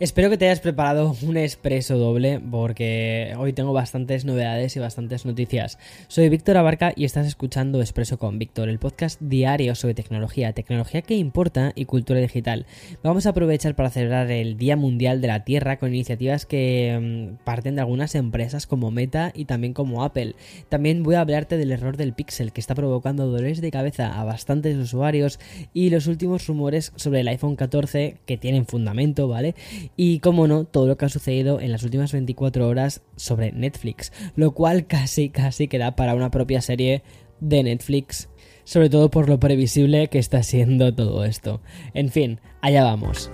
Espero 0.00 0.28
que 0.28 0.36
te 0.36 0.46
hayas 0.46 0.58
preparado 0.58 1.14
un 1.22 1.36
expreso 1.36 1.96
doble 1.96 2.40
porque 2.50 3.32
hoy 3.38 3.52
tengo 3.52 3.72
bastantes 3.72 4.24
novedades 4.24 4.74
y 4.74 4.80
bastantes 4.80 5.24
noticias. 5.24 5.78
Soy 6.08 6.28
Víctor 6.28 6.56
Abarca 6.56 6.92
y 6.96 7.04
estás 7.04 7.28
escuchando 7.28 7.80
Expreso 7.80 8.18
con 8.18 8.40
Víctor, 8.40 8.68
el 8.68 8.80
podcast 8.80 9.20
diario 9.20 9.76
sobre 9.76 9.94
tecnología, 9.94 10.52
tecnología 10.52 11.02
que 11.02 11.14
importa 11.14 11.70
y 11.76 11.84
cultura 11.84 12.18
digital. 12.18 12.66
Vamos 13.04 13.26
a 13.26 13.30
aprovechar 13.30 13.76
para 13.76 13.88
celebrar 13.88 14.32
el 14.32 14.56
Día 14.56 14.74
Mundial 14.76 15.20
de 15.20 15.28
la 15.28 15.44
Tierra 15.44 15.78
con 15.78 15.94
iniciativas 15.94 16.44
que 16.44 17.30
mm, 17.38 17.44
parten 17.44 17.76
de 17.76 17.82
algunas 17.82 18.16
empresas 18.16 18.66
como 18.66 18.90
Meta 18.90 19.30
y 19.32 19.44
también 19.44 19.74
como 19.74 20.02
Apple. 20.02 20.34
También 20.68 21.04
voy 21.04 21.14
a 21.14 21.20
hablarte 21.20 21.56
del 21.56 21.70
error 21.70 21.96
del 21.96 22.14
Pixel 22.14 22.52
que 22.52 22.60
está 22.60 22.74
provocando 22.74 23.28
dolores 23.28 23.60
de 23.60 23.70
cabeza 23.70 24.20
a 24.20 24.24
bastantes 24.24 24.76
usuarios 24.76 25.38
y 25.72 25.90
los 25.90 26.08
últimos 26.08 26.48
rumores 26.48 26.92
sobre 26.96 27.20
el 27.20 27.28
iPhone 27.28 27.54
14 27.54 28.16
que 28.26 28.36
tienen 28.36 28.66
fundamento, 28.66 29.28
¿vale? 29.28 29.54
Y 29.96 30.20
como 30.20 30.46
no, 30.46 30.64
todo 30.64 30.86
lo 30.86 30.96
que 30.96 31.06
ha 31.06 31.08
sucedido 31.08 31.60
en 31.60 31.72
las 31.72 31.82
últimas 31.82 32.12
24 32.12 32.66
horas 32.66 33.02
sobre 33.16 33.52
Netflix, 33.52 34.12
lo 34.36 34.52
cual 34.52 34.86
casi 34.86 35.30
casi 35.30 35.68
queda 35.68 35.96
para 35.96 36.14
una 36.14 36.30
propia 36.30 36.60
serie 36.60 37.02
de 37.40 37.62
Netflix, 37.62 38.28
sobre 38.64 38.90
todo 38.90 39.10
por 39.10 39.28
lo 39.28 39.38
previsible 39.38 40.08
que 40.08 40.18
está 40.18 40.42
siendo 40.42 40.94
todo 40.94 41.24
esto. 41.24 41.60
En 41.92 42.10
fin, 42.10 42.40
allá 42.60 42.84
vamos. 42.84 43.30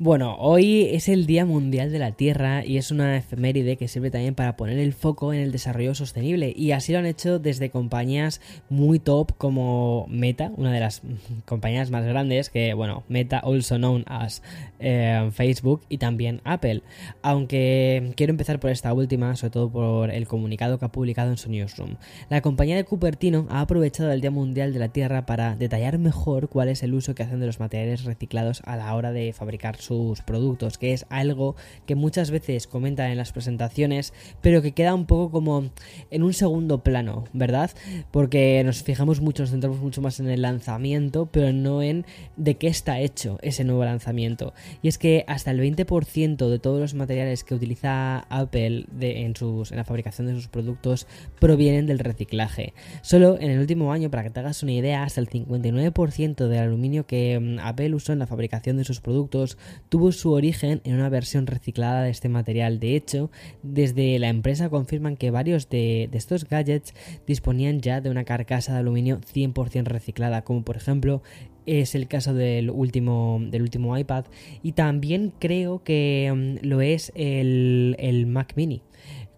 Bueno, 0.00 0.36
hoy 0.38 0.90
es 0.92 1.08
el 1.08 1.26
Día 1.26 1.44
Mundial 1.44 1.90
de 1.90 1.98
la 1.98 2.12
Tierra 2.12 2.64
y 2.64 2.76
es 2.76 2.92
una 2.92 3.16
efeméride 3.16 3.76
que 3.76 3.88
sirve 3.88 4.12
también 4.12 4.36
para 4.36 4.56
poner 4.56 4.78
el 4.78 4.92
foco 4.92 5.32
en 5.32 5.40
el 5.40 5.50
desarrollo 5.50 5.92
sostenible 5.96 6.52
y 6.56 6.70
así 6.70 6.92
lo 6.92 7.00
han 7.00 7.06
hecho 7.06 7.40
desde 7.40 7.70
compañías 7.70 8.40
muy 8.70 9.00
top 9.00 9.32
como 9.36 10.06
Meta, 10.08 10.52
una 10.56 10.70
de 10.70 10.78
las 10.78 11.02
compañías 11.46 11.90
más 11.90 12.04
grandes 12.04 12.48
que, 12.48 12.74
bueno, 12.74 13.02
Meta 13.08 13.40
also 13.40 13.76
known 13.76 14.04
as 14.06 14.40
eh, 14.78 15.30
Facebook 15.32 15.80
y 15.88 15.98
también 15.98 16.42
Apple. 16.44 16.82
Aunque 17.20 18.12
quiero 18.14 18.30
empezar 18.30 18.60
por 18.60 18.70
esta 18.70 18.92
última, 18.92 19.34
sobre 19.34 19.50
todo 19.50 19.68
por 19.68 20.12
el 20.12 20.28
comunicado 20.28 20.78
que 20.78 20.84
ha 20.84 20.92
publicado 20.92 21.32
en 21.32 21.38
su 21.38 21.50
newsroom. 21.50 21.96
La 22.30 22.40
compañía 22.40 22.76
de 22.76 22.84
Cupertino 22.84 23.48
ha 23.50 23.62
aprovechado 23.62 24.12
el 24.12 24.20
Día 24.20 24.30
Mundial 24.30 24.72
de 24.72 24.78
la 24.78 24.90
Tierra 24.90 25.26
para 25.26 25.56
detallar 25.56 25.98
mejor 25.98 26.48
cuál 26.48 26.68
es 26.68 26.84
el 26.84 26.94
uso 26.94 27.16
que 27.16 27.24
hacen 27.24 27.40
de 27.40 27.46
los 27.46 27.58
materiales 27.58 28.04
reciclados 28.04 28.62
a 28.64 28.76
la 28.76 28.94
hora 28.94 29.10
de 29.10 29.32
fabricar 29.32 29.76
sus 29.88 30.20
productos, 30.22 30.78
que 30.78 30.92
es 30.92 31.06
algo 31.08 31.56
que 31.86 31.94
muchas 31.94 32.30
veces 32.30 32.66
comentan 32.66 33.10
en 33.10 33.16
las 33.16 33.32
presentaciones, 33.32 34.12
pero 34.40 34.62
que 34.62 34.72
queda 34.72 34.94
un 34.94 35.06
poco 35.06 35.30
como 35.30 35.70
en 36.10 36.22
un 36.22 36.34
segundo 36.34 36.82
plano, 36.82 37.24
¿verdad? 37.32 37.70
Porque 38.10 38.62
nos 38.64 38.82
fijamos 38.82 39.20
mucho, 39.20 39.42
nos 39.42 39.50
centramos 39.50 39.80
mucho 39.80 40.02
más 40.02 40.20
en 40.20 40.28
el 40.28 40.42
lanzamiento, 40.42 41.28
pero 41.32 41.52
no 41.52 41.82
en 41.82 42.04
de 42.36 42.56
qué 42.56 42.68
está 42.68 43.00
hecho 43.00 43.38
ese 43.42 43.64
nuevo 43.64 43.84
lanzamiento. 43.84 44.52
Y 44.82 44.88
es 44.88 44.98
que 44.98 45.24
hasta 45.26 45.50
el 45.50 45.60
20% 45.60 46.48
de 46.48 46.58
todos 46.58 46.80
los 46.80 46.94
materiales 46.94 47.44
que 47.44 47.54
utiliza 47.54 48.20
Apple 48.28 48.86
en, 49.00 49.34
sus, 49.34 49.70
en 49.70 49.78
la 49.78 49.84
fabricación 49.84 50.26
de 50.26 50.34
sus 50.34 50.48
productos 50.48 51.06
provienen 51.40 51.86
del 51.86 51.98
reciclaje. 51.98 52.74
Solo 53.02 53.38
en 53.40 53.50
el 53.50 53.58
último 53.58 53.92
año, 53.92 54.10
para 54.10 54.22
que 54.22 54.30
te 54.30 54.40
hagas 54.40 54.62
una 54.62 54.72
idea, 54.72 55.02
hasta 55.02 55.20
el 55.20 55.28
59% 55.28 56.48
del 56.48 56.58
aluminio 56.58 57.06
que 57.06 57.38
mm, 57.38 57.58
Apple 57.60 57.94
usó 57.94 58.12
en 58.12 58.18
la 58.18 58.26
fabricación 58.26 58.76
de 58.76 58.84
sus 58.84 59.00
productos 59.00 59.58
tuvo 59.88 60.12
su 60.12 60.32
origen 60.32 60.80
en 60.84 60.94
una 60.94 61.08
versión 61.08 61.46
reciclada 61.46 62.02
de 62.02 62.10
este 62.10 62.28
material. 62.28 62.80
De 62.80 62.96
hecho, 62.96 63.30
desde 63.62 64.18
la 64.18 64.28
empresa 64.28 64.68
confirman 64.68 65.16
que 65.16 65.30
varios 65.30 65.68
de, 65.68 66.08
estos 66.12 66.48
gadgets 66.48 66.94
disponían 67.26 67.80
ya 67.80 68.00
de 68.00 68.10
una 68.10 68.24
carcasa 68.24 68.72
de 68.72 68.80
aluminio 68.80 69.20
100% 69.20 69.84
reciclada, 69.84 70.42
como 70.42 70.62
por 70.62 70.76
ejemplo 70.76 71.22
es 71.66 71.94
el 71.94 72.08
caso 72.08 72.32
del 72.32 72.70
último, 72.70 73.40
del 73.42 73.62
último 73.62 73.96
iPad 73.96 74.24
y 74.62 74.72
también 74.72 75.34
creo 75.38 75.82
que 75.82 76.32
mm, 76.62 76.66
lo 76.66 76.80
es 76.80 77.12
el, 77.14 77.94
el 77.98 78.26
Mac 78.26 78.54
mini 78.56 78.82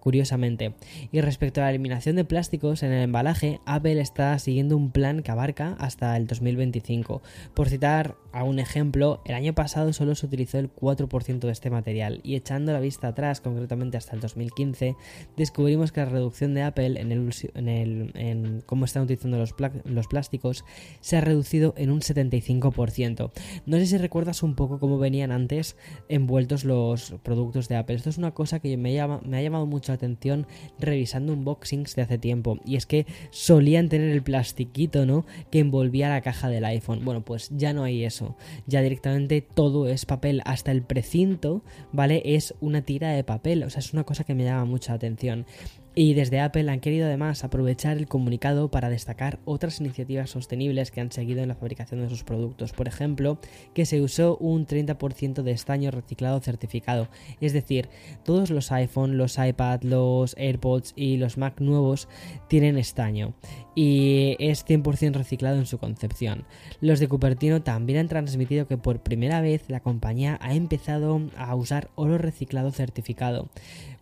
curiosamente. 0.01 0.75
Y 1.13 1.21
respecto 1.21 1.61
a 1.61 1.65
la 1.65 1.71
eliminación 1.71 2.17
de 2.17 2.25
plásticos 2.25 2.83
en 2.83 2.93
el 2.93 3.03
embalaje, 3.03 3.61
Apple 3.67 4.01
está 4.01 4.39
siguiendo 4.39 4.77
un 4.77 4.91
plan 4.91 5.23
que 5.23 5.31
abarca 5.31 5.77
hasta 5.79 6.17
el 6.17 6.27
2025. 6.27 7.23
Por 7.55 7.69
citar 7.69 8.17
a 8.33 8.45
un 8.45 8.59
ejemplo, 8.59 9.21
el 9.25 9.35
año 9.35 9.55
pasado 9.55 9.93
solo 9.93 10.15
se 10.15 10.27
utilizó 10.27 10.59
el 10.59 10.73
4% 10.73 11.41
de 11.41 11.53
este 11.53 11.71
material 11.71 12.21
y 12.23 12.37
echando 12.37 12.73
la 12.73 12.81
vista 12.81 13.09
atrás, 13.09 13.41
concretamente 13.41 13.97
hasta 13.97 14.15
el 14.15 14.21
2015, 14.21 14.97
descubrimos 15.37 15.93
que 15.93 16.01
la 16.01 16.07
reducción 16.07 16.55
de 16.55 16.63
Apple 16.63 17.01
en, 17.01 17.13
el, 17.13 17.31
en, 17.55 17.69
el, 17.69 18.13
en 18.15 18.63
cómo 18.67 18.85
están 18.85 19.03
utilizando 19.03 19.39
los, 19.39 19.55
los 19.85 20.07
plásticos 20.07 20.65
se 21.01 21.17
ha 21.17 21.21
reducido 21.21 21.75
en 21.77 21.91
un 21.91 22.01
75%. 22.01 23.31
No 23.67 23.77
sé 23.77 23.87
si 23.87 23.99
recuerdas 23.99 24.43
un 24.43 24.55
poco 24.55 24.79
cómo 24.79 24.99
venían 24.99 25.33
antes 25.33 25.77
envueltos 26.09 26.65
los 26.65 27.15
productos 27.23 27.69
de 27.69 27.77
Apple. 27.77 27.97
Esto 27.97 28.11
es 28.11 28.19
una 28.19 28.33
cosa 28.33 28.61
que 28.61 28.77
me, 28.77 28.95
llama, 28.95 29.21
me 29.25 29.39
ha 29.39 29.43
llamado 29.43 29.67
mucho 29.67 29.90
atención 29.93 30.47
revisando 30.79 31.33
unboxings 31.33 31.95
de 31.97 32.03
hace 32.03 32.19
tiempo 32.19 32.59
y 32.65 32.77
es 32.77 32.87
que 32.87 33.07
solían 33.31 33.89
tener 33.89 34.11
el 34.11 34.23
plastiquito, 34.23 35.07
¿no? 35.07 35.25
Que 35.51 35.61
envolvía 35.61 36.09
la 36.09 36.21
caja 36.21 36.49
del 36.49 36.65
iPhone. 36.65 37.05
Bueno, 37.05 37.23
pues 37.23 37.51
ya 37.51 37.73
no 37.73 37.85
hay 37.85 38.05
eso 38.05 38.37
ya 38.67 38.83
directamente 38.83 39.41
todo 39.41 39.89
es 39.89 40.07
papel, 40.07 40.43
hasta 40.45 40.73
el 40.73 40.83
precinto, 40.83 41.63
¿vale? 41.93 42.23
Es 42.25 42.55
una 42.61 42.83
tira 42.83 43.11
de 43.11 43.25
papel, 43.25 43.63
o 43.63 43.71
sea, 43.71 43.81
es 43.81 43.93
una 43.93 44.05
cosa 44.05 44.25
que 44.25 44.35
me 44.35 44.45
llama 44.45 44.65
mucha 44.65 44.93
atención. 44.93 45.47
Y 45.95 46.15
desde 46.15 46.39
Apple 46.39 46.71
han 46.71 46.79
querido 46.79 47.07
además 47.07 47.43
aprovechar 47.43 47.97
el 47.97 48.07
comunicado 48.07 48.71
para 48.71 48.89
destacar 48.89 49.41
otras 49.45 49.81
iniciativas 49.81 50.31
sostenibles 50.31 50.93
que 50.93 51.01
han 51.01 51.11
seguido 51.11 51.43
en 51.43 51.49
la 51.49 51.57
fabricación 51.57 52.01
de 52.01 52.09
sus 52.09 52.23
productos. 52.23 52.73
Por 52.73 52.87
ejemplo, 52.87 53.39
que 53.75 53.87
se 53.87 54.01
usó 54.01 54.37
un 54.37 54.67
30% 54.67 55.43
de 55.43 55.51
estaño 55.51 55.91
reciclado 55.91 56.39
certificado. 56.41 57.09
Es 57.41 57.53
decir, 57.53 57.89
todos 58.25 58.51
los 58.51 58.71
iPhone, 58.71 59.19
los 59.19 59.37
iPad, 59.37 59.83
los 59.83 60.37
AirPods 60.39 60.93
y 60.95 61.17
los 61.17 61.37
Mac 61.39 61.61
nuevos 61.61 62.09
tienen 62.49 62.79
estaño. 62.79 63.35
Y 63.75 64.37
es 64.39 64.65
100% 64.65 65.15
reciclado 65.15 65.59
en 65.59 65.67
su 65.67 65.79
concepción. 65.79 66.45
Los 66.81 67.01
de 67.01 67.09
Cupertino 67.09 67.63
también 67.63 67.99
han 67.99 68.09
transmitido 68.09 68.69
que 68.69 68.77
por 68.77 69.01
primera 69.01 69.41
vez 69.41 69.65
la 69.69 69.81
compañía 69.81 70.39
ha 70.41 70.55
empezado 70.55 71.21
a 71.37 71.55
usar 71.57 71.91
oro 71.97 72.17
reciclado 72.17 72.71
certificado 72.71 73.49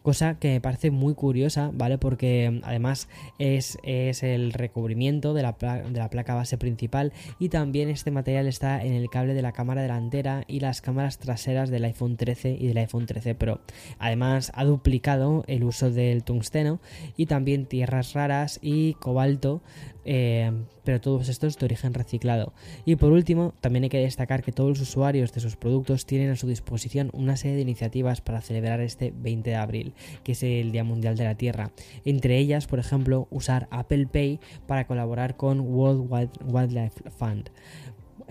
cosa 0.08 0.38
que 0.38 0.48
me 0.48 0.60
parece 0.62 0.90
muy 0.90 1.14
curiosa, 1.14 1.70
¿vale? 1.78 1.96
Porque 1.96 2.60
además 2.64 3.08
es, 3.38 3.78
es 3.82 4.22
el 4.22 4.52
recubrimiento 4.52 5.32
de 5.32 5.42
la, 5.42 5.52
de 5.52 5.98
la, 5.98 6.10
placa 6.10 6.34
base 6.34 6.58
principal 6.58 7.12
y 7.38 7.48
también 7.48 7.88
este 7.88 8.10
material 8.10 8.46
está 8.46 8.84
en 8.84 8.92
el 8.92 9.08
cable 9.08 9.34
de 9.34 9.42
la 9.42 9.52
cámara 9.52 9.82
delantera 9.82 10.44
y 10.46 10.60
las 10.60 10.82
cámaras 10.82 11.18
traseras 11.18 11.70
del 11.70 11.84
iPhone 11.84 12.16
13 12.16 12.56
y 12.60 12.66
del 12.66 12.78
iPhone 12.78 13.06
13 13.06 13.34
Pro. 13.34 13.60
Además 13.98 14.52
ha 14.54 14.64
duplicado 14.64 15.44
el 15.46 15.64
uso 15.64 15.90
del 15.90 16.24
tungsteno 16.24 16.80
y 17.16 17.26
también 17.26 17.66
tierras 17.66 18.12
raras 18.12 18.58
y 18.60 18.94
cobalto 18.94 19.62
eh, 20.10 20.50
pero 20.84 21.02
todos 21.02 21.28
estos 21.28 21.58
de 21.58 21.66
origen 21.66 21.92
reciclado. 21.92 22.54
Y 22.86 22.96
por 22.96 23.12
último, 23.12 23.52
también 23.60 23.82
hay 23.82 23.90
que 23.90 23.98
destacar 23.98 24.42
que 24.42 24.52
todos 24.52 24.70
los 24.70 24.80
usuarios 24.80 25.34
de 25.34 25.40
sus 25.42 25.56
productos 25.56 26.06
tienen 26.06 26.30
a 26.30 26.36
su 26.36 26.46
disposición 26.46 27.10
una 27.12 27.36
serie 27.36 27.56
de 27.56 27.62
iniciativas 27.62 28.22
para 28.22 28.40
celebrar 28.40 28.80
este 28.80 29.12
20 29.14 29.50
de 29.50 29.56
abril, 29.56 29.92
que 30.24 30.32
es 30.32 30.42
el 30.42 30.72
Día 30.72 30.84
Mundial 30.84 31.14
de 31.14 31.24
la 31.24 31.34
Tierra. 31.34 31.67
Entre 32.04 32.38
ellas, 32.38 32.66
por 32.66 32.78
ejemplo, 32.78 33.28
usar 33.30 33.68
Apple 33.70 34.06
Pay 34.06 34.40
para 34.66 34.86
colaborar 34.86 35.36
con 35.36 35.60
World 35.60 36.10
Wildlife 36.44 37.10
Fund. 37.10 37.50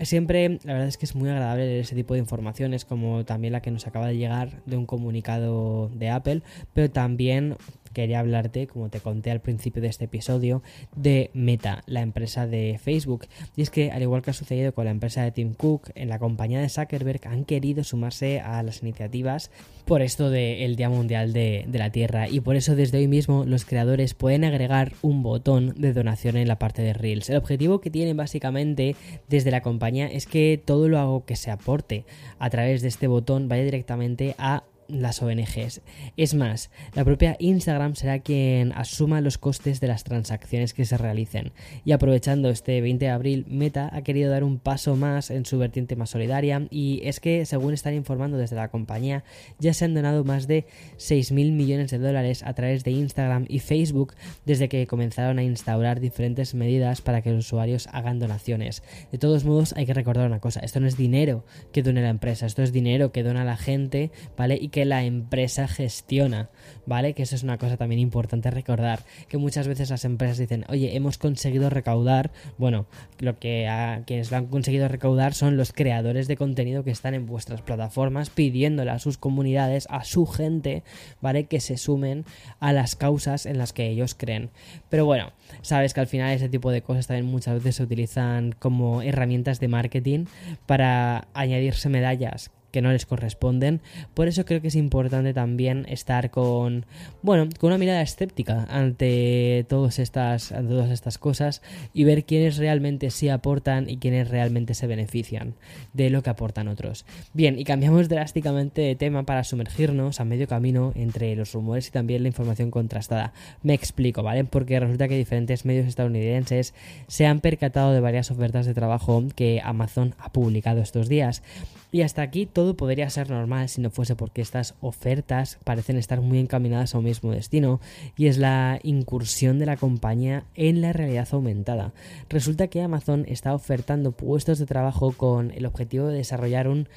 Siempre, 0.00 0.60
la 0.62 0.74
verdad 0.74 0.86
es 0.86 0.96
que 0.96 1.06
es 1.06 1.16
muy 1.16 1.28
agradable 1.28 1.66
leer 1.66 1.80
ese 1.80 1.96
tipo 1.96 2.14
de 2.14 2.20
informaciones, 2.20 2.84
como 2.84 3.24
también 3.24 3.52
la 3.52 3.60
que 3.60 3.72
nos 3.72 3.88
acaba 3.88 4.06
de 4.06 4.16
llegar 4.16 4.62
de 4.64 4.76
un 4.76 4.86
comunicado 4.86 5.88
de 5.88 6.08
Apple, 6.08 6.42
pero 6.72 6.88
también 6.88 7.56
quería 7.88 8.20
hablarte, 8.20 8.66
como 8.66 8.88
te 8.88 9.00
conté 9.00 9.30
al 9.30 9.40
principio 9.40 9.82
de 9.82 9.88
este 9.88 10.06
episodio, 10.06 10.62
de 10.96 11.30
Meta, 11.34 11.82
la 11.86 12.00
empresa 12.00 12.46
de 12.46 12.78
Facebook. 12.82 13.26
Y 13.56 13.62
es 13.62 13.70
que, 13.70 13.90
al 13.90 14.02
igual 14.02 14.22
que 14.22 14.30
ha 14.30 14.34
sucedido 14.34 14.72
con 14.72 14.84
la 14.84 14.90
empresa 14.90 15.22
de 15.22 15.32
Tim 15.32 15.54
Cook, 15.54 15.90
en 15.94 16.08
la 16.08 16.18
compañía 16.18 16.60
de 16.60 16.68
Zuckerberg 16.68 17.26
han 17.26 17.44
querido 17.44 17.84
sumarse 17.84 18.40
a 18.40 18.62
las 18.62 18.82
iniciativas 18.82 19.50
por 19.84 20.02
esto 20.02 20.30
del 20.30 20.76
Día 20.76 20.90
Mundial 20.90 21.32
de, 21.32 21.64
de 21.66 21.78
la 21.78 21.90
Tierra. 21.90 22.28
Y 22.28 22.40
por 22.40 22.56
eso 22.56 22.76
desde 22.76 22.98
hoy 22.98 23.08
mismo 23.08 23.44
los 23.44 23.64
creadores 23.64 24.14
pueden 24.14 24.44
agregar 24.44 24.92
un 25.02 25.22
botón 25.22 25.74
de 25.76 25.92
donación 25.92 26.36
en 26.36 26.48
la 26.48 26.58
parte 26.58 26.82
de 26.82 26.92
Reels. 26.92 27.30
El 27.30 27.36
objetivo 27.36 27.80
que 27.80 27.90
tienen 27.90 28.16
básicamente 28.16 28.96
desde 29.28 29.50
la 29.50 29.62
compañía 29.62 30.06
es 30.06 30.26
que 30.26 30.60
todo 30.62 30.88
lo 30.88 31.24
que 31.26 31.36
se 31.36 31.50
aporte 31.50 32.04
a 32.38 32.50
través 32.50 32.82
de 32.82 32.88
este 32.88 33.06
botón 33.06 33.48
vaya 33.48 33.64
directamente 33.64 34.34
a 34.38 34.64
las 34.88 35.22
ONGs. 35.22 35.82
Es 36.16 36.34
más, 36.34 36.70
la 36.94 37.04
propia 37.04 37.36
Instagram 37.38 37.94
será 37.94 38.20
quien 38.20 38.72
asuma 38.72 39.20
los 39.20 39.38
costes 39.38 39.80
de 39.80 39.86
las 39.86 40.04
transacciones 40.04 40.74
que 40.74 40.84
se 40.84 40.96
realicen. 40.96 41.52
Y 41.84 41.92
aprovechando 41.92 42.48
este 42.48 42.80
20 42.80 43.04
de 43.04 43.10
abril, 43.10 43.46
Meta 43.48 43.90
ha 43.92 44.02
querido 44.02 44.30
dar 44.30 44.44
un 44.44 44.58
paso 44.58 44.96
más 44.96 45.30
en 45.30 45.44
su 45.46 45.58
vertiente 45.58 45.96
más 45.96 46.10
solidaria 46.10 46.66
y 46.70 47.00
es 47.04 47.20
que, 47.20 47.44
según 47.46 47.74
están 47.74 47.94
informando 47.94 48.38
desde 48.38 48.56
la 48.56 48.68
compañía, 48.68 49.24
ya 49.58 49.74
se 49.74 49.84
han 49.84 49.94
donado 49.94 50.24
más 50.24 50.46
de 50.46 50.66
6.000 50.96 51.52
millones 51.52 51.90
de 51.90 51.98
dólares 51.98 52.42
a 52.42 52.54
través 52.54 52.84
de 52.84 52.90
Instagram 52.90 53.44
y 53.48 53.58
Facebook 53.58 54.14
desde 54.46 54.68
que 54.68 54.86
comenzaron 54.86 55.38
a 55.38 55.42
instaurar 55.42 56.00
diferentes 56.00 56.54
medidas 56.54 57.00
para 57.00 57.22
que 57.22 57.30
los 57.30 57.46
usuarios 57.46 57.88
hagan 57.92 58.18
donaciones. 58.18 58.82
De 59.12 59.18
todos 59.18 59.44
modos, 59.44 59.74
hay 59.76 59.86
que 59.86 59.94
recordar 59.94 60.26
una 60.26 60.40
cosa, 60.40 60.60
esto 60.60 60.80
no 60.80 60.86
es 60.86 60.96
dinero 60.96 61.44
que 61.72 61.82
done 61.82 62.02
la 62.02 62.08
empresa, 62.08 62.46
esto 62.46 62.62
es 62.62 62.72
dinero 62.72 63.12
que 63.12 63.22
dona 63.22 63.44
la 63.44 63.56
gente, 63.56 64.10
¿vale? 64.36 64.58
La 64.84 65.04
empresa 65.04 65.68
gestiona, 65.68 66.50
¿vale? 66.86 67.14
Que 67.14 67.22
eso 67.22 67.36
es 67.36 67.42
una 67.42 67.58
cosa 67.58 67.76
también 67.76 68.00
importante 68.00 68.50
recordar, 68.50 69.04
que 69.28 69.38
muchas 69.38 69.68
veces 69.68 69.90
las 69.90 70.04
empresas 70.04 70.38
dicen, 70.38 70.64
oye, 70.68 70.96
hemos 70.96 71.18
conseguido 71.18 71.70
recaudar, 71.70 72.30
bueno, 72.56 72.86
lo 73.18 73.38
que 73.38 73.68
a, 73.68 74.02
quienes 74.06 74.30
lo 74.30 74.36
han 74.36 74.46
conseguido 74.46 74.88
recaudar 74.88 75.34
son 75.34 75.56
los 75.56 75.72
creadores 75.72 76.28
de 76.28 76.36
contenido 76.36 76.84
que 76.84 76.90
están 76.90 77.14
en 77.14 77.26
vuestras 77.26 77.62
plataformas 77.62 78.30
pidiéndole 78.30 78.90
a 78.90 78.98
sus 78.98 79.18
comunidades, 79.18 79.86
a 79.90 80.04
su 80.04 80.26
gente, 80.26 80.82
¿vale? 81.20 81.44
Que 81.44 81.60
se 81.60 81.76
sumen 81.76 82.24
a 82.60 82.72
las 82.72 82.96
causas 82.96 83.46
en 83.46 83.58
las 83.58 83.72
que 83.72 83.88
ellos 83.88 84.14
creen. 84.14 84.50
Pero 84.88 85.04
bueno, 85.04 85.32
sabes 85.62 85.94
que 85.94 86.00
al 86.00 86.06
final 86.06 86.32
ese 86.32 86.48
tipo 86.48 86.70
de 86.70 86.82
cosas 86.82 87.06
también 87.06 87.26
muchas 87.26 87.54
veces 87.56 87.76
se 87.76 87.82
utilizan 87.82 88.52
como 88.58 89.02
herramientas 89.02 89.60
de 89.60 89.68
marketing 89.68 90.26
para 90.66 91.28
añadirse 91.34 91.88
medallas 91.88 92.50
que 92.70 92.82
no 92.82 92.92
les 92.92 93.06
corresponden. 93.06 93.80
Por 94.14 94.28
eso 94.28 94.44
creo 94.44 94.60
que 94.60 94.68
es 94.68 94.76
importante 94.76 95.34
también 95.34 95.86
estar 95.88 96.30
con, 96.30 96.86
bueno, 97.22 97.48
con 97.58 97.68
una 97.68 97.78
mirada 97.78 98.02
escéptica 98.02 98.66
ante 98.70 99.64
todas 99.68 99.98
estas, 99.98 100.48
todas 100.48 100.90
estas 100.90 101.18
cosas 101.18 101.62
y 101.94 102.04
ver 102.04 102.24
quiénes 102.24 102.56
realmente 102.56 103.10
sí 103.10 103.28
aportan 103.28 103.88
y 103.88 103.98
quiénes 103.98 104.28
realmente 104.28 104.74
se 104.74 104.86
benefician 104.86 105.54
de 105.92 106.10
lo 106.10 106.22
que 106.22 106.30
aportan 106.30 106.68
otros. 106.68 107.04
Bien, 107.32 107.58
y 107.58 107.64
cambiamos 107.64 108.08
drásticamente 108.08 108.82
de 108.82 108.96
tema 108.96 109.24
para 109.24 109.44
sumergirnos 109.44 110.20
a 110.20 110.24
medio 110.24 110.46
camino 110.46 110.92
entre 110.94 111.34
los 111.36 111.52
rumores 111.52 111.88
y 111.88 111.90
también 111.90 112.22
la 112.22 112.28
información 112.28 112.70
contrastada. 112.70 113.32
Me 113.62 113.74
explico, 113.74 114.22
¿vale? 114.22 114.44
Porque 114.44 114.78
resulta 114.78 115.08
que 115.08 115.16
diferentes 115.16 115.64
medios 115.64 115.86
estadounidenses 115.86 116.74
se 117.06 117.26
han 117.26 117.40
percatado 117.40 117.92
de 117.92 118.00
varias 118.00 118.30
ofertas 118.30 118.66
de 118.66 118.74
trabajo 118.74 119.24
que 119.34 119.60
Amazon 119.62 120.14
ha 120.18 120.32
publicado 120.32 120.80
estos 120.80 121.08
días. 121.08 121.42
Y 121.90 122.02
hasta 122.02 122.20
aquí 122.20 122.44
todo 122.58 122.74
podría 122.74 123.08
ser 123.08 123.30
normal 123.30 123.68
si 123.68 123.80
no 123.80 123.88
fuese 123.88 124.16
porque 124.16 124.42
estas 124.42 124.74
ofertas 124.80 125.60
parecen 125.62 125.96
estar 125.96 126.20
muy 126.20 126.40
encaminadas 126.40 126.92
a 126.92 126.98
un 126.98 127.04
mismo 127.04 127.30
destino 127.30 127.80
y 128.16 128.26
es 128.26 128.36
la 128.36 128.80
incursión 128.82 129.60
de 129.60 129.66
la 129.66 129.76
compañía 129.76 130.42
en 130.56 130.80
la 130.80 130.92
realidad 130.92 131.28
aumentada. 131.30 131.92
Resulta 132.28 132.66
que 132.66 132.82
Amazon 132.82 133.26
está 133.28 133.54
ofertando 133.54 134.10
puestos 134.10 134.58
de 134.58 134.66
trabajo 134.66 135.12
con 135.12 135.52
el 135.52 135.66
objetivo 135.66 136.08
de 136.08 136.16
desarrollar 136.16 136.66
un 136.66 136.88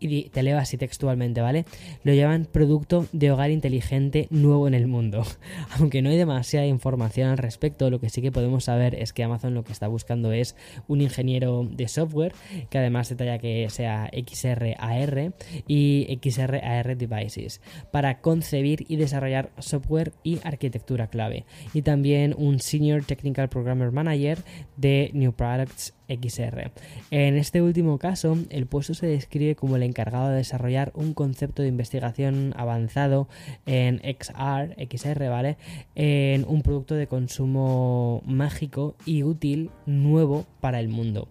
y 0.00 0.28
te 0.30 0.42
leo 0.42 0.58
así 0.58 0.76
textualmente, 0.76 1.40
¿vale? 1.40 1.64
Lo 2.04 2.12
llaman 2.12 2.46
producto 2.50 3.06
de 3.12 3.30
hogar 3.30 3.50
inteligente 3.50 4.28
nuevo 4.30 4.68
en 4.68 4.74
el 4.74 4.86
mundo. 4.86 5.24
Aunque 5.78 6.02
no 6.02 6.10
hay 6.10 6.16
demasiada 6.16 6.66
información 6.66 7.30
al 7.30 7.38
respecto, 7.38 7.90
lo 7.90 8.00
que 8.00 8.10
sí 8.10 8.22
que 8.22 8.32
podemos 8.32 8.64
saber 8.64 8.94
es 8.94 9.12
que 9.12 9.24
Amazon 9.24 9.54
lo 9.54 9.64
que 9.64 9.72
está 9.72 9.88
buscando 9.88 10.32
es 10.32 10.56
un 10.88 11.00
ingeniero 11.00 11.66
de 11.70 11.88
software 11.88 12.34
que 12.70 12.78
además 12.78 13.08
detalla 13.08 13.38
que 13.38 13.68
sea 13.70 14.10
XRAR 14.12 15.32
y 15.66 16.18
XRAR 16.22 16.96
Devices 16.96 17.60
para 17.90 18.20
concebir 18.20 18.84
y 18.88 18.96
desarrollar 18.96 19.50
software 19.58 20.12
y 20.22 20.38
arquitectura 20.44 21.08
clave. 21.08 21.44
Y 21.72 21.82
también 21.82 22.34
un 22.36 22.60
Senior 22.60 23.04
Technical 23.04 23.48
Programmer 23.48 23.92
Manager 23.92 24.38
de 24.76 25.10
New 25.14 25.32
Products 25.32 25.94
XR. 26.08 26.70
En 27.10 27.36
este 27.36 27.62
último 27.62 27.98
caso, 27.98 28.38
el 28.50 28.66
puesto 28.66 28.94
se 28.94 29.06
describe 29.06 29.56
como 29.56 29.76
el 29.76 29.82
encargado 29.82 30.30
de 30.30 30.36
desarrollar 30.36 30.92
un 30.94 31.14
concepto 31.14 31.62
de 31.62 31.68
investigación 31.68 32.54
avanzado 32.56 33.28
en 33.66 34.00
XR, 34.00 34.76
XR, 34.90 35.28
¿vale? 35.28 35.56
En 35.94 36.44
un 36.46 36.62
producto 36.62 36.94
de 36.94 37.06
consumo 37.06 38.22
mágico 38.24 38.96
y 39.04 39.22
útil 39.22 39.70
nuevo 39.86 40.46
para 40.60 40.80
el 40.80 40.88
mundo. 40.88 41.28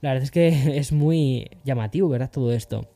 La 0.00 0.10
verdad 0.10 0.24
es 0.24 0.30
que 0.30 0.48
es 0.78 0.92
muy 0.92 1.50
llamativo, 1.64 2.08
¿verdad? 2.08 2.30
Todo 2.30 2.52
esto. 2.52 2.88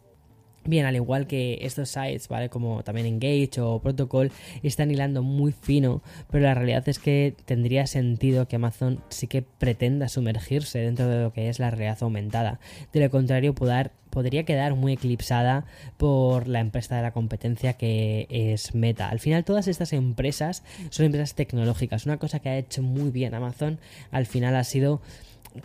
Bien, 0.63 0.85
al 0.85 0.95
igual 0.95 1.27
que 1.27 1.59
estos 1.63 1.89
sites, 1.89 2.29
¿vale? 2.29 2.51
Como 2.51 2.83
también 2.83 3.07
Engage 3.07 3.61
o 3.63 3.81
Protocol, 3.81 4.31
están 4.63 4.91
hilando 4.91 5.23
muy 5.23 5.53
fino, 5.53 6.03
pero 6.31 6.45
la 6.45 6.53
realidad 6.53 6.87
es 6.87 6.99
que 6.99 7.35
tendría 7.47 7.87
sentido 7.87 8.47
que 8.47 8.57
Amazon 8.57 9.03
sí 9.09 9.27
que 9.27 9.41
pretenda 9.41 10.09
sumergirse 10.09 10.79
dentro 10.81 11.09
de 11.09 11.23
lo 11.23 11.33
que 11.33 11.49
es 11.49 11.61
la 11.61 11.71
realidad 11.71 11.99
aumentada. 12.03 12.61
De 12.93 13.01
lo 13.01 13.11
contrario, 13.11 13.55
podría 13.55 14.45
quedar 14.45 14.75
muy 14.75 14.93
eclipsada 14.93 15.65
por 15.97 16.47
la 16.47 16.61
empresa 16.61 16.95
de 16.95 17.03
la 17.03 17.13
competencia 17.13 17.73
que 17.73 18.27
es 18.29 18.75
Meta. 18.75 19.09
Al 19.09 19.19
final, 19.19 19.45
todas 19.45 19.67
estas 19.67 19.95
empresas 19.95 20.63
son 20.91 21.07
empresas 21.07 21.35
tecnológicas. 21.35 22.05
Una 22.05 22.19
cosa 22.19 22.41
que 22.41 22.51
ha 22.51 22.59
hecho 22.59 22.83
muy 22.83 23.11
bien 23.11 23.35
Amazon 23.35 23.79
al 24.11 24.27
final 24.27 24.55
ha 24.57 24.65
sido 24.65 25.01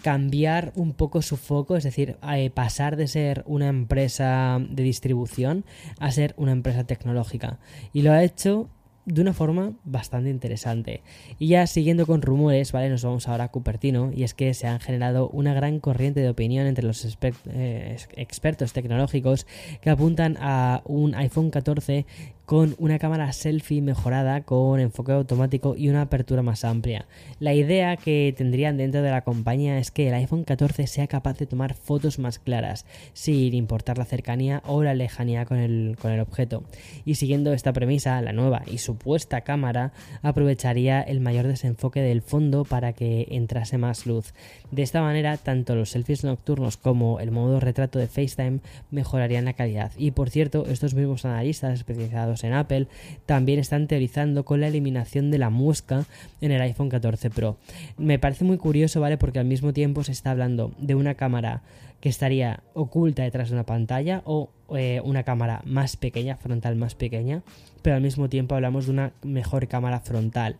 cambiar 0.02 0.72
un 0.76 0.94
poco 0.94 1.22
su 1.22 1.38
foco, 1.38 1.76
es 1.76 1.84
decir, 1.84 2.18
eh, 2.34 2.50
pasar 2.50 2.96
de 2.96 3.08
ser 3.08 3.44
una 3.46 3.68
empresa 3.68 4.60
de 4.70 4.84
distribución 4.84 5.66
a 6.00 6.12
ser 6.12 6.34
una 6.38 6.52
empresa 6.52 6.84
tecnológica. 6.84 7.60
Y 7.94 8.02
lo 8.02 8.12
ha 8.12 8.24
hecho 8.24 8.70
de 9.06 9.22
una 9.22 9.34
forma 9.34 9.74
bastante 9.84 10.30
interesante. 10.30 11.02
Y 11.38 11.48
ya 11.48 11.68
siguiendo 11.68 12.06
con 12.08 12.22
rumores, 12.22 12.72
¿vale? 12.72 12.90
Nos 12.90 13.04
vamos 13.04 13.28
ahora 13.28 13.46
a 13.46 13.52
Cupertino 13.52 14.12
y 14.14 14.24
es 14.24 14.34
que 14.34 14.54
se 14.54 14.68
han 14.68 14.80
generado 14.80 15.30
una 15.30 15.54
gran 15.54 15.80
corriente 15.80 16.22
de 16.22 16.30
opinión 16.30 16.66
entre 16.66 16.86
los 16.86 17.18
eh, 17.22 17.98
expertos 18.16 18.74
tecnológicos 18.74 19.46
que 19.82 19.92
apuntan 19.92 20.38
a 20.40 20.82
un 20.86 21.14
iPhone 21.16 21.52
14 21.52 22.06
con 22.46 22.76
una 22.78 23.00
cámara 23.00 23.34
selfie 23.34 23.82
mejorada 23.82 24.42
con 24.42 24.80
enfoque 24.80 25.12
automático 25.12 25.76
y 25.76 25.90
una 25.90 26.04
apertura 26.04 26.44
más 26.44 26.64
amplia. 26.64 27.08
La 27.40 27.54
idea 27.54 27.98
que 27.98 28.34
tendrían 28.38 28.78
dentro 28.78 29.02
de 29.02 29.10
la 29.10 29.24
compañía 29.24 29.80
es 29.80 29.92
que 29.92 30.08
el 30.08 30.14
iPhone 30.14 30.44
14 30.44 30.88
sea 30.88 31.08
capaz 31.08 31.38
de 31.38 31.48
tomar 31.48 31.74
fotos 31.74 32.20
más 32.20 32.40
claras, 32.40 32.86
sin 33.14 33.54
importar 33.54 33.98
la 33.98 34.06
cercanía 34.06 34.62
o 34.66 34.84
la 34.84 34.94
lejanía 34.94 35.46
con 35.46 35.58
el, 35.58 35.98
con 36.00 36.12
el 36.12 36.20
objeto. 36.20 36.64
Y 37.04 37.16
siguiendo 37.16 37.54
esta 37.54 37.74
premisa, 37.74 38.22
la 38.22 38.34
nueva 38.34 38.62
y 38.68 38.78
supuesta 38.78 39.42
cámara 39.42 39.94
aprovecharía 40.22 41.02
el 41.02 41.20
mayor 41.20 41.48
desenfoque 41.48 42.02
del 42.02 42.22
fondo 42.22 42.64
para 42.64 42.94
que 42.94 43.28
entrase 43.32 43.78
más 43.78 44.06
luz. 44.06 44.34
De 44.72 44.84
esta 44.84 45.02
manera, 45.02 45.38
tanto 45.38 45.76
los 45.76 45.90
selfies 45.90 46.24
nocturnos 46.24 46.78
como 46.78 47.20
el 47.20 47.32
modo 47.32 47.60
retrato 47.60 47.98
de 47.98 48.08
FaceTime 48.08 48.60
mejorarían 48.92 49.46
la 49.46 49.54
calidad. 49.54 49.92
Y 49.98 50.12
por 50.12 50.30
cierto, 50.30 50.66
estos 50.68 50.94
mismos 50.94 51.26
analistas 51.26 51.74
especializados 51.74 52.35
en 52.44 52.54
Apple 52.54 52.88
también 53.26 53.60
están 53.60 53.88
teorizando 53.88 54.46
con 54.46 54.62
la 54.62 54.68
eliminación 54.68 55.32
de 55.32 55.38
la 55.38 55.50
mosca 55.50 56.06
en 56.42 56.52
el 56.52 56.62
iPhone 56.62 56.90
14 56.90 57.30
Pro. 57.30 57.58
Me 57.98 58.20
parece 58.20 58.44
muy 58.44 58.58
curioso, 58.58 59.02
¿vale? 59.02 59.18
Porque 59.18 59.40
al 59.40 59.46
mismo 59.46 59.74
tiempo 59.74 60.04
se 60.04 60.12
está 60.12 60.32
hablando 60.32 60.72
de 60.80 60.96
una 60.96 61.16
cámara 61.16 61.62
que 62.00 62.10
estaría 62.10 62.62
oculta 62.74 63.24
detrás 63.24 63.50
de 63.50 63.56
una 63.56 63.66
pantalla 63.66 64.22
o 64.26 64.50
eh, 64.76 65.02
una 65.04 65.24
cámara 65.24 65.62
más 65.66 65.98
pequeña, 65.98 66.38
frontal 66.38 66.76
más 66.76 66.94
pequeña, 66.94 67.42
pero 67.82 67.96
al 67.96 68.02
mismo 68.02 68.30
tiempo 68.30 68.56
hablamos 68.56 68.86
de 68.86 68.92
una 68.92 69.14
mejor 69.24 69.68
cámara 69.68 70.00
frontal. 70.02 70.58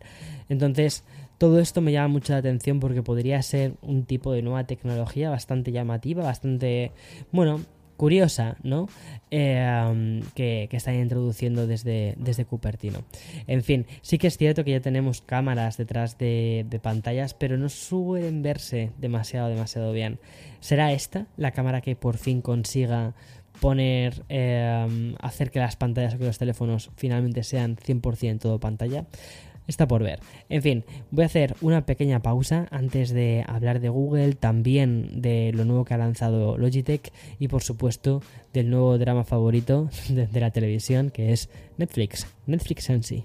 Entonces, 0.48 1.04
todo 1.38 1.60
esto 1.60 1.80
me 1.80 1.92
llama 1.92 2.08
mucho 2.08 2.32
la 2.32 2.40
atención 2.40 2.80
porque 2.80 3.02
podría 3.02 3.40
ser 3.42 3.74
un 3.82 4.04
tipo 4.04 4.32
de 4.32 4.42
nueva 4.42 4.64
tecnología 4.64 5.30
bastante 5.30 5.70
llamativa, 5.70 6.24
bastante, 6.24 6.92
bueno, 7.30 7.60
curiosa, 7.96 8.56
¿no? 8.62 8.88
Eh, 9.30 10.22
que, 10.34 10.68
están 10.70 10.96
introduciendo 10.96 11.66
desde, 11.66 12.14
desde 12.18 12.44
Cupertino. 12.44 13.00
En 13.46 13.62
fin, 13.62 13.86
sí 14.02 14.18
que 14.18 14.26
es 14.26 14.36
cierto 14.36 14.64
que 14.64 14.72
ya 14.72 14.80
tenemos 14.80 15.20
cámaras 15.20 15.76
detrás 15.76 16.18
de, 16.18 16.66
de, 16.68 16.78
pantallas, 16.78 17.34
pero 17.34 17.56
no 17.56 17.68
suelen 17.68 18.42
verse 18.42 18.92
demasiado, 18.98 19.48
demasiado 19.48 19.92
bien. 19.92 20.18
¿Será 20.60 20.92
esta 20.92 21.26
la 21.36 21.52
cámara 21.52 21.80
que 21.80 21.96
por 21.96 22.18
fin 22.18 22.40
consiga 22.42 23.14
poner, 23.60 24.24
eh, 24.28 25.14
hacer 25.20 25.50
que 25.50 25.58
las 25.58 25.76
pantallas 25.76 26.14
o 26.14 26.18
que 26.18 26.24
los 26.24 26.38
teléfonos 26.38 26.90
finalmente 26.96 27.42
sean 27.42 27.76
100% 27.76 28.38
todo 28.38 28.60
pantalla. 28.60 29.06
Está 29.66 29.88
por 29.88 30.02
ver. 30.02 30.20
En 30.48 30.62
fin, 30.62 30.84
voy 31.10 31.24
a 31.24 31.26
hacer 31.26 31.56
una 31.60 31.86
pequeña 31.86 32.20
pausa 32.20 32.68
antes 32.70 33.10
de 33.10 33.44
hablar 33.46 33.80
de 33.80 33.88
Google, 33.88 34.34
también 34.34 35.20
de 35.20 35.52
lo 35.52 35.64
nuevo 35.64 35.84
que 35.84 35.94
ha 35.94 35.98
lanzado 35.98 36.56
Logitech 36.56 37.12
y 37.38 37.48
por 37.48 37.62
supuesto 37.62 38.22
del 38.52 38.70
nuevo 38.70 38.96
drama 38.98 39.24
favorito 39.24 39.90
de, 40.08 40.40
la 40.40 40.50
televisión 40.50 41.10
que 41.10 41.32
es 41.32 41.50
Netflix, 41.78 42.26
Netflix 42.46 42.84
Sensi. 42.84 43.24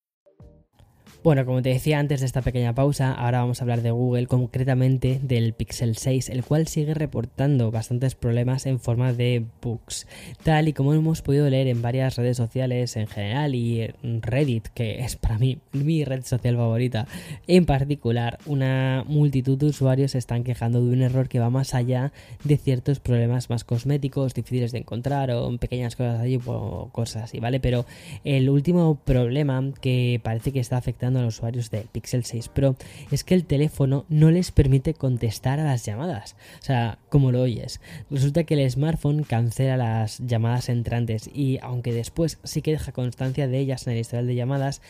Bueno, 1.23 1.45
como 1.45 1.61
te 1.61 1.69
decía 1.69 1.99
antes 1.99 2.21
de 2.21 2.25
esta 2.25 2.41
pequeña 2.41 2.73
pausa, 2.73 3.13
ahora 3.13 3.41
vamos 3.41 3.61
a 3.61 3.63
hablar 3.63 3.83
de 3.83 3.91
Google, 3.91 4.25
concretamente 4.25 5.19
del 5.21 5.53
Pixel 5.53 5.95
6, 5.95 6.29
el 6.29 6.43
cual 6.43 6.65
sigue 6.67 6.95
reportando 6.95 7.69
bastantes 7.69 8.15
problemas 8.15 8.65
en 8.65 8.79
forma 8.79 9.13
de 9.13 9.45
bugs. 9.61 10.07
Tal 10.41 10.67
y 10.67 10.73
como 10.73 10.95
hemos 10.95 11.21
podido 11.21 11.47
leer 11.47 11.67
en 11.67 11.83
varias 11.83 12.15
redes 12.15 12.37
sociales 12.37 12.97
en 12.97 13.05
general 13.05 13.53
y 13.53 13.87
Reddit, 14.01 14.69
que 14.69 15.01
es 15.01 15.15
para 15.15 15.37
mí 15.37 15.59
mi 15.73 16.03
red 16.05 16.23
social 16.23 16.55
favorita 16.55 17.05
en 17.45 17.67
particular, 17.67 18.39
una 18.47 19.03
multitud 19.05 19.59
de 19.59 19.67
usuarios 19.67 20.11
se 20.11 20.17
están 20.17 20.43
quejando 20.43 20.83
de 20.83 20.91
un 20.91 21.03
error 21.03 21.29
que 21.29 21.39
va 21.39 21.51
más 21.51 21.75
allá 21.75 22.11
de 22.43 22.57
ciertos 22.57 22.99
problemas 22.99 23.51
más 23.51 23.63
cosméticos, 23.63 24.33
difíciles 24.33 24.71
de 24.71 24.79
encontrar 24.79 25.29
o 25.29 25.55
pequeñas 25.59 25.95
cosas 25.95 26.19
allí 26.19 26.39
o 26.47 26.89
cosas 26.91 27.25
así, 27.25 27.39
¿vale? 27.39 27.59
Pero 27.59 27.85
el 28.23 28.49
último 28.49 28.95
problema 28.95 29.63
que 29.81 30.19
parece 30.23 30.51
que 30.51 30.59
está 30.59 30.77
afectando 30.77 31.10
a 31.19 31.23
los 31.23 31.37
usuarios 31.37 31.71
del 31.71 31.83
Pixel 31.83 32.23
6 32.23 32.49
Pro 32.49 32.75
es 33.11 33.23
que 33.23 33.33
el 33.33 33.45
teléfono 33.45 34.05
no 34.09 34.31
les 34.31 34.51
permite 34.51 34.93
contestar 34.93 35.59
a 35.59 35.63
las 35.63 35.85
llamadas. 35.85 36.35
O 36.61 36.65
sea, 36.65 36.97
como 37.09 37.31
lo 37.31 37.41
oyes. 37.41 37.81
Resulta 38.09 38.43
que 38.43 38.53
el 38.53 38.69
smartphone 38.69 39.23
cancela 39.23 39.77
las 39.77 40.19
llamadas 40.19 40.69
entrantes 40.69 41.29
y 41.33 41.59
aunque 41.61 41.93
después 41.93 42.39
sí 42.43 42.61
que 42.61 42.71
deja 42.71 42.91
constancia 42.91 43.47
de 43.47 43.59
ellas 43.59 43.87
en 43.87 43.93
el 43.93 43.99
historial 43.99 44.27
de 44.27 44.35
llamadas, 44.35 44.81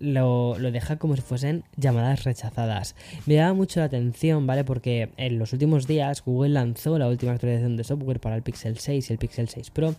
lo, 0.00 0.58
lo, 0.58 0.70
deja 0.70 0.96
como 0.96 1.16
si 1.16 1.22
fuesen 1.22 1.64
llamadas 1.76 2.24
rechazadas. 2.24 2.94
Me 3.26 3.34
llama 3.34 3.54
mucho 3.54 3.80
la 3.80 3.86
atención, 3.86 4.46
¿vale? 4.46 4.64
Porque 4.64 5.10
en 5.16 5.38
los 5.38 5.52
últimos 5.52 5.86
días 5.86 6.22
Google 6.24 6.50
lanzó 6.50 6.98
la 6.98 7.08
última 7.08 7.32
actualización 7.32 7.76
de 7.76 7.84
software 7.84 8.20
para 8.20 8.36
el 8.36 8.42
Pixel 8.42 8.78
6 8.78 9.08
y 9.08 9.12
el 9.12 9.18
Pixel 9.18 9.48
6 9.48 9.70
Pro. 9.70 9.94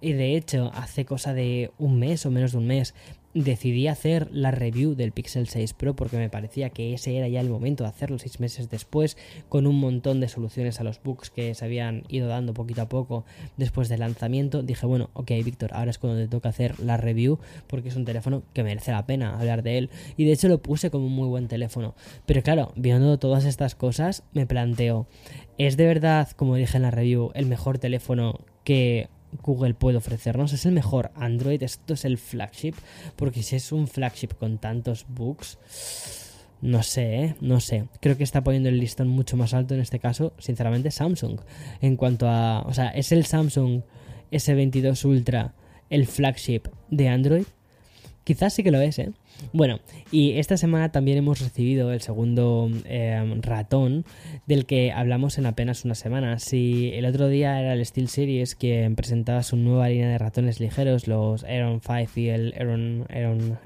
Y 0.00 0.12
de 0.12 0.36
hecho, 0.36 0.70
hace 0.74 1.04
cosa 1.04 1.34
de 1.34 1.70
un 1.78 1.98
mes 1.98 2.24
o 2.26 2.30
menos 2.30 2.52
de 2.52 2.58
un 2.58 2.66
mes, 2.66 2.94
decidí 3.34 3.88
hacer 3.88 4.28
la 4.32 4.50
review 4.50 4.94
del 4.94 5.12
Pixel 5.12 5.48
6 5.48 5.74
Pro 5.74 5.94
porque 5.94 6.16
me 6.16 6.30
parecía 6.30 6.70
que 6.70 6.94
ese 6.94 7.16
era 7.16 7.28
ya 7.28 7.40
el 7.40 7.50
momento 7.50 7.84
de 7.84 7.90
hacerlo 7.90 8.18
seis 8.18 8.40
meses 8.40 8.70
después 8.70 9.16
con 9.48 9.66
un 9.66 9.78
montón 9.78 10.20
de 10.20 10.28
soluciones 10.28 10.80
a 10.80 10.84
los 10.84 11.02
bugs 11.02 11.30
que 11.30 11.54
se 11.54 11.64
habían 11.64 12.04
ido 12.08 12.28
dando 12.28 12.54
poquito 12.54 12.82
a 12.82 12.88
poco 12.88 13.24
después 13.56 13.88
del 13.88 14.00
lanzamiento. 14.00 14.62
Dije 14.62 14.86
bueno 14.86 15.10
ok 15.12 15.30
Víctor 15.44 15.74
ahora 15.74 15.90
es 15.90 15.98
cuando 15.98 16.18
te 16.18 16.28
toca 16.28 16.48
hacer 16.48 16.80
la 16.80 16.96
review 16.96 17.38
porque 17.66 17.90
es 17.90 17.96
un 17.96 18.04
teléfono 18.04 18.42
que 18.54 18.62
merece 18.62 18.92
la 18.92 19.06
pena 19.06 19.38
hablar 19.38 19.62
de 19.62 19.78
él 19.78 19.90
y 20.16 20.24
de 20.24 20.32
hecho 20.32 20.48
lo 20.48 20.62
puse 20.62 20.90
como 20.90 21.06
un 21.06 21.12
muy 21.12 21.28
buen 21.28 21.48
teléfono. 21.48 21.94
Pero 22.26 22.42
claro 22.42 22.72
viendo 22.76 23.18
todas 23.18 23.44
estas 23.44 23.74
cosas 23.74 24.22
me 24.32 24.46
planteo 24.46 25.06
es 25.58 25.76
de 25.76 25.86
verdad 25.86 26.28
como 26.32 26.56
dije 26.56 26.76
en 26.76 26.82
la 26.82 26.90
review 26.90 27.30
el 27.34 27.46
mejor 27.46 27.78
teléfono 27.78 28.40
que 28.64 29.08
Google 29.42 29.74
puede 29.74 29.98
ofrecernos. 29.98 30.52
Es 30.52 30.66
el 30.66 30.72
mejor 30.72 31.10
Android, 31.14 31.62
esto 31.62 31.94
es 31.94 32.04
el 32.04 32.18
flagship, 32.18 32.74
porque 33.16 33.42
si 33.42 33.56
es 33.56 33.72
un 33.72 33.88
flagship 33.88 34.34
con 34.38 34.58
tantos 34.58 35.06
bugs, 35.08 35.58
no 36.60 36.82
sé, 36.82 37.24
¿eh? 37.24 37.34
no 37.40 37.60
sé. 37.60 37.86
Creo 38.00 38.16
que 38.16 38.24
está 38.24 38.42
poniendo 38.42 38.68
el 38.68 38.80
listón 38.80 39.08
mucho 39.08 39.36
más 39.36 39.54
alto 39.54 39.74
en 39.74 39.80
este 39.80 40.00
caso, 40.00 40.32
sinceramente, 40.38 40.90
Samsung. 40.90 41.40
En 41.80 41.96
cuanto 41.96 42.28
a, 42.28 42.62
o 42.62 42.74
sea, 42.74 42.88
es 42.88 43.12
el 43.12 43.26
Samsung 43.26 43.82
S22 44.32 45.04
Ultra 45.04 45.54
el 45.90 46.06
flagship 46.06 46.62
de 46.90 47.08
Android. 47.08 47.44
Quizás 48.24 48.52
sí 48.52 48.62
que 48.62 48.70
lo 48.70 48.80
es, 48.80 48.98
¿eh? 48.98 49.12
Bueno, 49.52 49.80
y 50.10 50.32
esta 50.32 50.56
semana 50.56 50.90
también 50.90 51.18
hemos 51.18 51.40
recibido 51.40 51.92
el 51.92 52.00
segundo 52.00 52.70
eh, 52.84 53.38
ratón 53.40 54.04
del 54.46 54.66
que 54.66 54.92
hablamos 54.92 55.38
en 55.38 55.46
apenas 55.46 55.84
una 55.84 55.94
semana. 55.94 56.38
Si 56.38 56.90
el 56.94 57.06
otro 57.06 57.28
día 57.28 57.58
era 57.60 57.72
el 57.72 57.84
Steel 57.84 58.08
Series 58.08 58.54
quien 58.54 58.94
presentaba 58.94 59.42
su 59.42 59.56
nueva 59.56 59.88
línea 59.88 60.08
de 60.08 60.18
ratones 60.18 60.60
ligeros, 60.60 61.08
los 61.08 61.44
Aeron 61.44 61.80
5 61.80 62.10
y 62.16 62.28
el 62.28 62.54
Aeron, 62.58 63.06
Aeron 63.08 63.58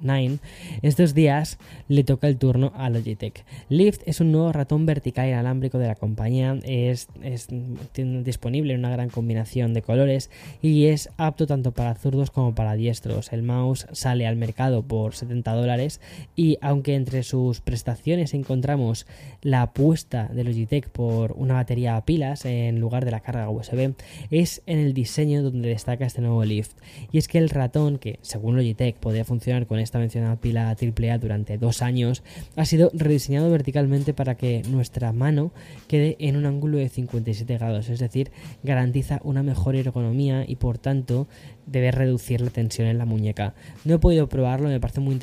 9, 0.00 0.24
em, 0.24 0.38
estos 0.82 1.14
días 1.14 1.58
le 1.88 2.04
toca 2.04 2.28
el 2.28 2.36
turno 2.36 2.72
a 2.76 2.90
Logitech. 2.90 3.44
Lift 3.68 4.02
es 4.06 4.20
un 4.20 4.30
nuevo 4.30 4.52
ratón 4.52 4.86
vertical 4.86 5.28
inalámbrico 5.28 5.78
de 5.78 5.88
la 5.88 5.94
compañía, 5.94 6.58
es, 6.62 7.08
es 7.22 7.48
disponible 7.94 8.74
en 8.74 8.80
una 8.80 8.90
gran 8.90 9.10
combinación 9.10 9.74
de 9.74 9.82
colores 9.82 10.30
y 10.60 10.86
es 10.86 11.10
apto 11.16 11.46
tanto 11.46 11.72
para 11.72 11.94
zurdos 11.94 12.30
como 12.30 12.54
para 12.54 12.74
diestros. 12.74 13.32
El 13.32 13.42
mouse 13.42 13.86
sale 13.92 14.26
al 14.26 14.36
mercado 14.36 14.81
por 14.82 15.14
70 15.14 15.52
dólares 15.52 16.00
y 16.36 16.58
aunque 16.60 16.94
entre 16.94 17.22
sus 17.22 17.60
prestaciones 17.60 18.34
encontramos 18.34 19.06
la 19.42 19.62
apuesta 19.62 20.28
de 20.32 20.44
Logitech 20.44 20.88
por 20.88 21.32
una 21.32 21.54
batería 21.54 21.96
a 21.96 22.04
pilas 22.04 22.44
en 22.44 22.80
lugar 22.80 23.04
de 23.04 23.10
la 23.10 23.20
carga 23.20 23.50
USB, 23.50 23.94
es 24.30 24.62
en 24.66 24.78
el 24.78 24.94
diseño 24.94 25.42
donde 25.42 25.68
destaca 25.68 26.06
este 26.06 26.20
nuevo 26.20 26.44
Lift. 26.44 26.76
Y 27.10 27.18
es 27.18 27.28
que 27.28 27.38
el 27.38 27.50
ratón, 27.50 27.98
que 27.98 28.18
según 28.22 28.56
Logitech 28.56 28.96
podía 28.96 29.24
funcionar 29.24 29.66
con 29.66 29.78
esta 29.78 29.98
mencionada 29.98 30.36
pila 30.36 30.68
AAA 30.70 31.18
durante 31.18 31.58
dos 31.58 31.82
años, 31.82 32.22
ha 32.56 32.64
sido 32.64 32.90
rediseñado 32.94 33.50
verticalmente 33.50 34.14
para 34.14 34.36
que 34.36 34.62
nuestra 34.68 35.12
mano 35.12 35.52
quede 35.88 36.16
en 36.18 36.36
un 36.36 36.46
ángulo 36.46 36.78
de 36.78 36.88
57 36.88 37.58
grados, 37.58 37.88
es 37.88 37.98
decir, 37.98 38.30
garantiza 38.62 39.20
una 39.24 39.42
mejor 39.42 39.76
ergonomía 39.76 40.44
y 40.46 40.56
por 40.56 40.78
tanto 40.78 41.28
debe 41.66 41.90
reducir 41.90 42.40
la 42.40 42.50
tensión 42.50 42.88
en 42.88 42.98
la 42.98 43.04
muñeca. 43.04 43.54
No 43.84 43.94
he 43.94 43.98
podido 43.98 44.28
probarlo, 44.28 44.68
me 44.68 44.80
parece 44.80 45.00
muy, 45.00 45.18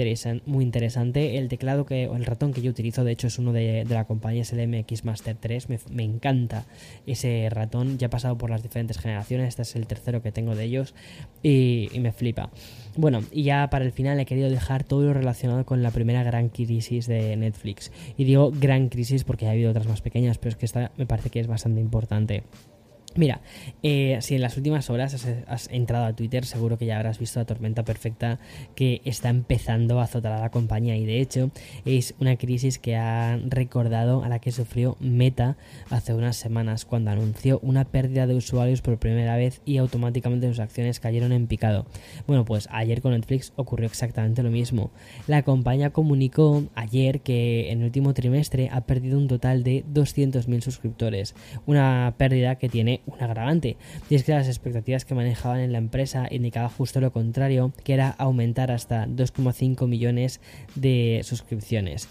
muy 0.46 0.63
interesante. 0.63 1.38
El 1.38 1.48
teclado 1.48 1.86
que, 1.86 2.08
o 2.08 2.15
el 2.15 2.25
ratón 2.25 2.53
que 2.53 2.62
yo 2.62 2.72
utilizo, 2.72 3.03
de 3.03 3.12
hecho, 3.12 3.27
es 3.27 3.39
uno 3.39 3.53
de, 3.53 3.86
la 3.89 4.05
compañía, 4.05 4.41
es 4.41 4.53
el 4.53 4.67
MX 4.67 5.05
Master 5.05 5.36
3. 5.39 5.67
Me, 5.69 6.03
encanta 6.03 6.65
ese 7.05 7.48
ratón. 7.50 7.98
Ya 7.98 8.08
he 8.08 8.10
pasado 8.10 8.38
por 8.38 8.50
las 8.50 8.63
diferentes 8.63 8.98
generaciones, 8.98 9.50
este 9.50 9.63
es 9.63 9.75
el 9.75 9.88
tercero 9.88 10.22
que 10.22 10.31
tengo 10.31 10.55
de 10.55 10.63
ellos 10.63 10.93
y, 11.43 11.89
y 11.91 12.00
me 12.00 12.12
flipa. 12.12 12.50
Bueno, 12.96 13.24
y 13.31 13.43
ya 13.43 13.69
para 13.69 13.86
el 13.86 13.91
final 13.91 14.19
he 14.19 14.25
querido 14.25 14.50
dejar 14.50 14.84
todo 14.84 15.03
lo 15.03 15.13
relacionado 15.13 15.65
con 15.65 15.84
la 15.84 15.91
primera 15.91 16.24
gran 16.24 16.50
crisis 16.50 17.08
de 17.08 17.36
Netflix. 17.36 17.91
Y 18.17 18.24
digo 18.24 18.51
gran 18.51 18.89
crisis 18.89 19.24
porque 19.24 19.48
ha 19.48 19.51
habido 19.51 19.72
otras 19.72 19.88
más 19.88 20.01
pequeñas, 20.01 20.38
pero 20.38 20.50
es 20.50 20.55
que 20.55 20.65
esta 20.65 20.91
me 20.98 21.05
parece 21.05 21.29
que 21.29 21.39
es 21.39 21.48
bastante 21.48 21.81
importante. 21.81 22.43
Mira, 23.16 23.42
eh, 23.82 24.20
si 24.22 24.36
en 24.36 24.42
las 24.42 24.56
últimas 24.56 24.89
horas 24.92 25.25
has, 25.48 25.68
entrado 25.72 26.06
a 26.06 26.13
Twitter, 26.13 26.46
seguro 26.46 26.78
que 26.78 26.86
ya 26.86 26.98
habrás 26.98 27.18
visto 27.18 27.39
la 27.39 27.46
tormenta 27.46 27.84
perfecta 27.84 28.39
que 28.75 29.01
está 29.04 29.30
empezando 29.30 30.00
a 30.00 30.04
azotar 30.04 30.34
a 30.34 30.39
la 30.39 30.51
compañía 30.51 30.96
y 30.96 31.06
de 31.06 31.20
hecho 31.20 31.50
es 31.86 32.13
una 32.20 32.36
crisis 32.36 32.78
que 32.78 32.96
ha 32.96 33.39
recordado 33.48 34.24
a 34.24 34.30
la 34.30 34.39
que 34.39 34.51
sufrió 34.51 34.96
Meta 35.00 35.58
hace 35.89 36.13
unas 36.13 36.38
semanas 36.38 36.86
cuando 36.86 37.10
anunció 37.10 37.60
una 37.63 37.86
pérdida 37.86 38.28
de 38.28 38.36
usuarios 38.36 38.82
por 38.82 39.00
primera 39.00 39.36
vez 39.38 39.62
y 39.66 39.78
automáticamente 39.78 40.48
sus 40.48 40.60
acciones 40.60 41.00
cayeron 41.00 41.32
en 41.32 41.48
picado. 41.48 41.88
Bueno, 42.28 42.46
pues 42.46 42.70
ayer 42.72 43.01
con 43.01 43.13
Netflix 43.13 43.54
ocurrió 43.56 43.88
exactamente 43.88 44.44
lo 44.44 44.51
mismo. 44.51 44.92
La 45.25 45.42
compañía 45.42 45.89
comunicó 45.89 46.63
ayer 46.75 47.22
que 47.22 47.72
en 47.72 47.80
el 47.80 47.86
último 47.86 48.13
trimestre 48.13 48.70
ha 48.72 48.82
perdido 48.82 49.18
un 49.18 49.28
total 49.28 49.63
de 49.63 49.84
200.000 49.92 50.62
suscriptores, 50.62 51.34
una 51.66 52.13
pérdida 52.18 52.56
que 52.56 52.70
tiene 52.70 52.99
un 53.06 53.22
agravante, 53.22 53.77
y 54.10 54.15
es 54.15 54.24
que 54.24 54.34
las 54.34 54.48
expectativas 54.48 55.06
que 55.06 55.15
manejaban 55.15 55.60
en 55.60 55.72
la 55.72 55.77
empresa 55.77 56.27
indicaba 56.29 56.70
justo 56.70 57.01
lo 57.01 57.12
contrario, 57.12 57.72
que 57.84 57.94
era 57.94 58.10
aumentar 58.10 58.72
hasta 58.72 59.08
2,5 59.08 59.88
millones 59.88 60.39
de 60.75 61.22
suscripciones. 61.24 62.08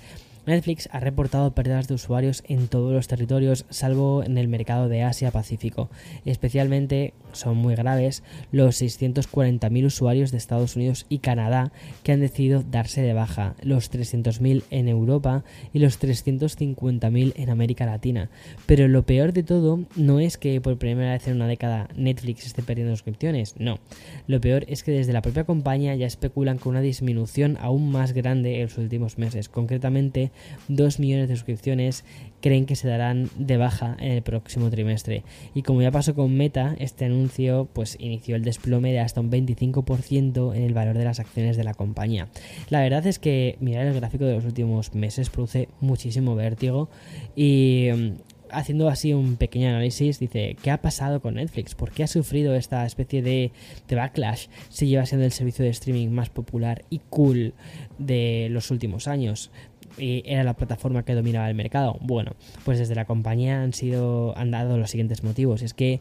Netflix 0.48 0.88
ha 0.92 1.00
reportado 1.00 1.52
pérdidas 1.52 1.88
de 1.88 1.94
usuarios 1.94 2.42
en 2.48 2.68
todos 2.68 2.92
los 2.92 3.06
territorios, 3.06 3.66
salvo 3.68 4.22
en 4.24 4.38
el 4.38 4.48
mercado 4.48 4.88
de 4.88 5.02
Asia-Pacífico. 5.02 5.90
Especialmente 6.24 7.12
son 7.32 7.58
muy 7.58 7.74
graves 7.74 8.22
los 8.50 8.80
640.000 8.80 9.84
usuarios 9.84 10.30
de 10.30 10.38
Estados 10.38 10.76
Unidos 10.76 11.06
y 11.08 11.18
Canadá 11.18 11.70
que 12.02 12.12
han 12.12 12.20
decidido 12.20 12.62
darse 12.62 13.02
de 13.02 13.12
baja, 13.12 13.54
los 13.62 13.92
300.000 13.92 14.64
en 14.70 14.88
Europa 14.88 15.44
y 15.72 15.80
los 15.80 16.00
350.000 16.00 17.32
en 17.36 17.50
América 17.50 17.86
Latina. 17.86 18.30
Pero 18.66 18.88
lo 18.88 19.04
peor 19.04 19.32
de 19.32 19.42
todo 19.42 19.80
no 19.96 20.18
es 20.18 20.38
que 20.38 20.60
por 20.60 20.78
primera 20.78 21.12
vez 21.12 21.28
en 21.28 21.36
una 21.36 21.46
década 21.46 21.88
Netflix 21.94 22.46
esté 22.46 22.62
perdiendo 22.62 22.94
suscripciones, 22.94 23.54
no. 23.58 23.78
Lo 24.26 24.40
peor 24.40 24.64
es 24.68 24.82
que 24.82 24.92
desde 24.92 25.12
la 25.12 25.22
propia 25.22 25.44
compañía 25.44 25.94
ya 25.94 26.06
especulan 26.06 26.58
con 26.58 26.70
una 26.70 26.80
disminución 26.80 27.58
aún 27.60 27.92
más 27.92 28.12
grande 28.12 28.56
en 28.56 28.62
los 28.62 28.78
últimos 28.78 29.18
meses, 29.18 29.48
concretamente 29.48 30.30
2 30.68 31.00
millones 31.00 31.28
de 31.28 31.36
suscripciones 31.36 32.04
creen 32.40 32.66
que 32.66 32.76
se 32.76 32.88
darán 32.88 33.30
de 33.36 33.56
baja 33.56 33.96
en 33.98 34.12
el 34.12 34.22
próximo 34.22 34.70
trimestre. 34.70 35.24
Y 35.54 35.62
como 35.62 35.82
ya 35.82 35.90
pasó 35.90 36.14
con 36.14 36.36
Meta, 36.36 36.76
este 36.78 37.04
anuncio 37.04 37.68
pues 37.72 37.96
inició 37.98 38.36
el 38.36 38.44
desplome 38.44 38.92
de 38.92 39.00
hasta 39.00 39.20
un 39.20 39.30
25% 39.30 40.54
en 40.54 40.62
el 40.62 40.74
valor 40.74 40.96
de 40.96 41.04
las 41.04 41.20
acciones 41.20 41.56
de 41.56 41.64
la 41.64 41.74
compañía. 41.74 42.28
La 42.70 42.80
verdad 42.80 43.06
es 43.06 43.18
que 43.18 43.56
mirar 43.60 43.86
el 43.86 43.94
gráfico 43.94 44.24
de 44.24 44.34
los 44.34 44.44
últimos 44.44 44.94
meses 44.94 45.30
produce 45.30 45.68
muchísimo 45.80 46.34
vértigo 46.34 46.88
y 47.34 47.88
mm, 47.94 48.10
haciendo 48.50 48.88
así 48.88 49.12
un 49.12 49.36
pequeño 49.36 49.68
análisis, 49.68 50.18
dice, 50.18 50.56
¿qué 50.62 50.70
ha 50.70 50.80
pasado 50.80 51.20
con 51.20 51.34
Netflix? 51.34 51.74
¿Por 51.74 51.90
qué 51.90 52.04
ha 52.04 52.06
sufrido 52.06 52.54
esta 52.54 52.84
especie 52.86 53.22
de, 53.22 53.52
de, 53.88 53.96
backlash 53.96 54.46
si 54.68 54.86
lleva 54.86 55.06
siendo 55.06 55.24
el 55.24 55.32
servicio 55.32 55.64
de 55.64 55.70
streaming 55.70 56.08
más 56.08 56.30
popular 56.30 56.84
y 56.90 57.00
cool 57.10 57.54
de 57.98 58.48
los 58.50 58.70
últimos 58.70 59.08
años? 59.08 59.50
Y 59.98 60.22
era 60.26 60.44
la 60.44 60.54
plataforma 60.54 61.04
que 61.04 61.14
dominaba 61.14 61.48
el 61.48 61.54
mercado. 61.54 61.98
Bueno, 62.00 62.32
pues 62.64 62.78
desde 62.78 62.94
la 62.94 63.04
compañía 63.04 63.62
han 63.62 63.72
sido 63.72 64.36
han 64.36 64.50
dado 64.50 64.78
los 64.78 64.90
siguientes 64.90 65.22
motivos. 65.22 65.62
Es 65.62 65.74
que 65.74 66.00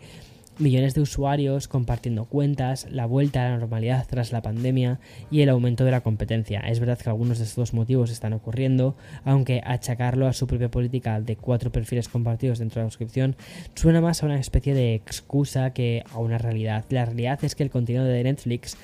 millones 0.59 0.95
de 0.95 1.01
usuarios 1.01 1.67
compartiendo 1.67 2.25
cuentas, 2.25 2.87
la 2.89 3.05
vuelta 3.05 3.45
a 3.45 3.49
la 3.51 3.57
normalidad 3.57 4.05
tras 4.09 4.31
la 4.31 4.41
pandemia 4.41 4.99
y 5.29 5.41
el 5.41 5.49
aumento 5.49 5.85
de 5.85 5.91
la 5.91 6.01
competencia. 6.01 6.61
Es 6.61 6.79
verdad 6.79 6.97
que 6.97 7.09
algunos 7.09 7.37
de 7.37 7.45
estos 7.45 7.73
motivos 7.73 8.11
están 8.11 8.33
ocurriendo, 8.33 8.95
aunque 9.23 9.61
achacarlo 9.63 10.27
a 10.27 10.33
su 10.33 10.47
propia 10.47 10.69
política 10.69 11.21
de 11.21 11.35
cuatro 11.35 11.71
perfiles 11.71 12.09
compartidos 12.09 12.59
dentro 12.59 12.81
de 12.81 12.85
la 12.85 12.91
suscripción 12.91 13.35
suena 13.75 14.01
más 14.01 14.23
a 14.23 14.25
una 14.25 14.39
especie 14.39 14.73
de 14.73 14.95
excusa 14.95 15.73
que 15.73 16.03
a 16.11 16.19
una 16.19 16.37
realidad. 16.37 16.85
La 16.89 17.05
realidad 17.05 17.43
es 17.43 17.55
que 17.55 17.63
el 17.63 17.69
contenido 17.69 18.05
de 18.05 18.23
Netflix 18.23 18.77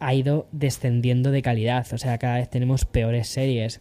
ha 0.00 0.14
ido 0.14 0.46
descendiendo 0.52 1.30
de 1.30 1.42
calidad, 1.42 1.86
o 1.92 1.98
sea, 1.98 2.18
cada 2.18 2.36
vez 2.36 2.48
tenemos 2.48 2.84
peores 2.84 3.28
series 3.28 3.80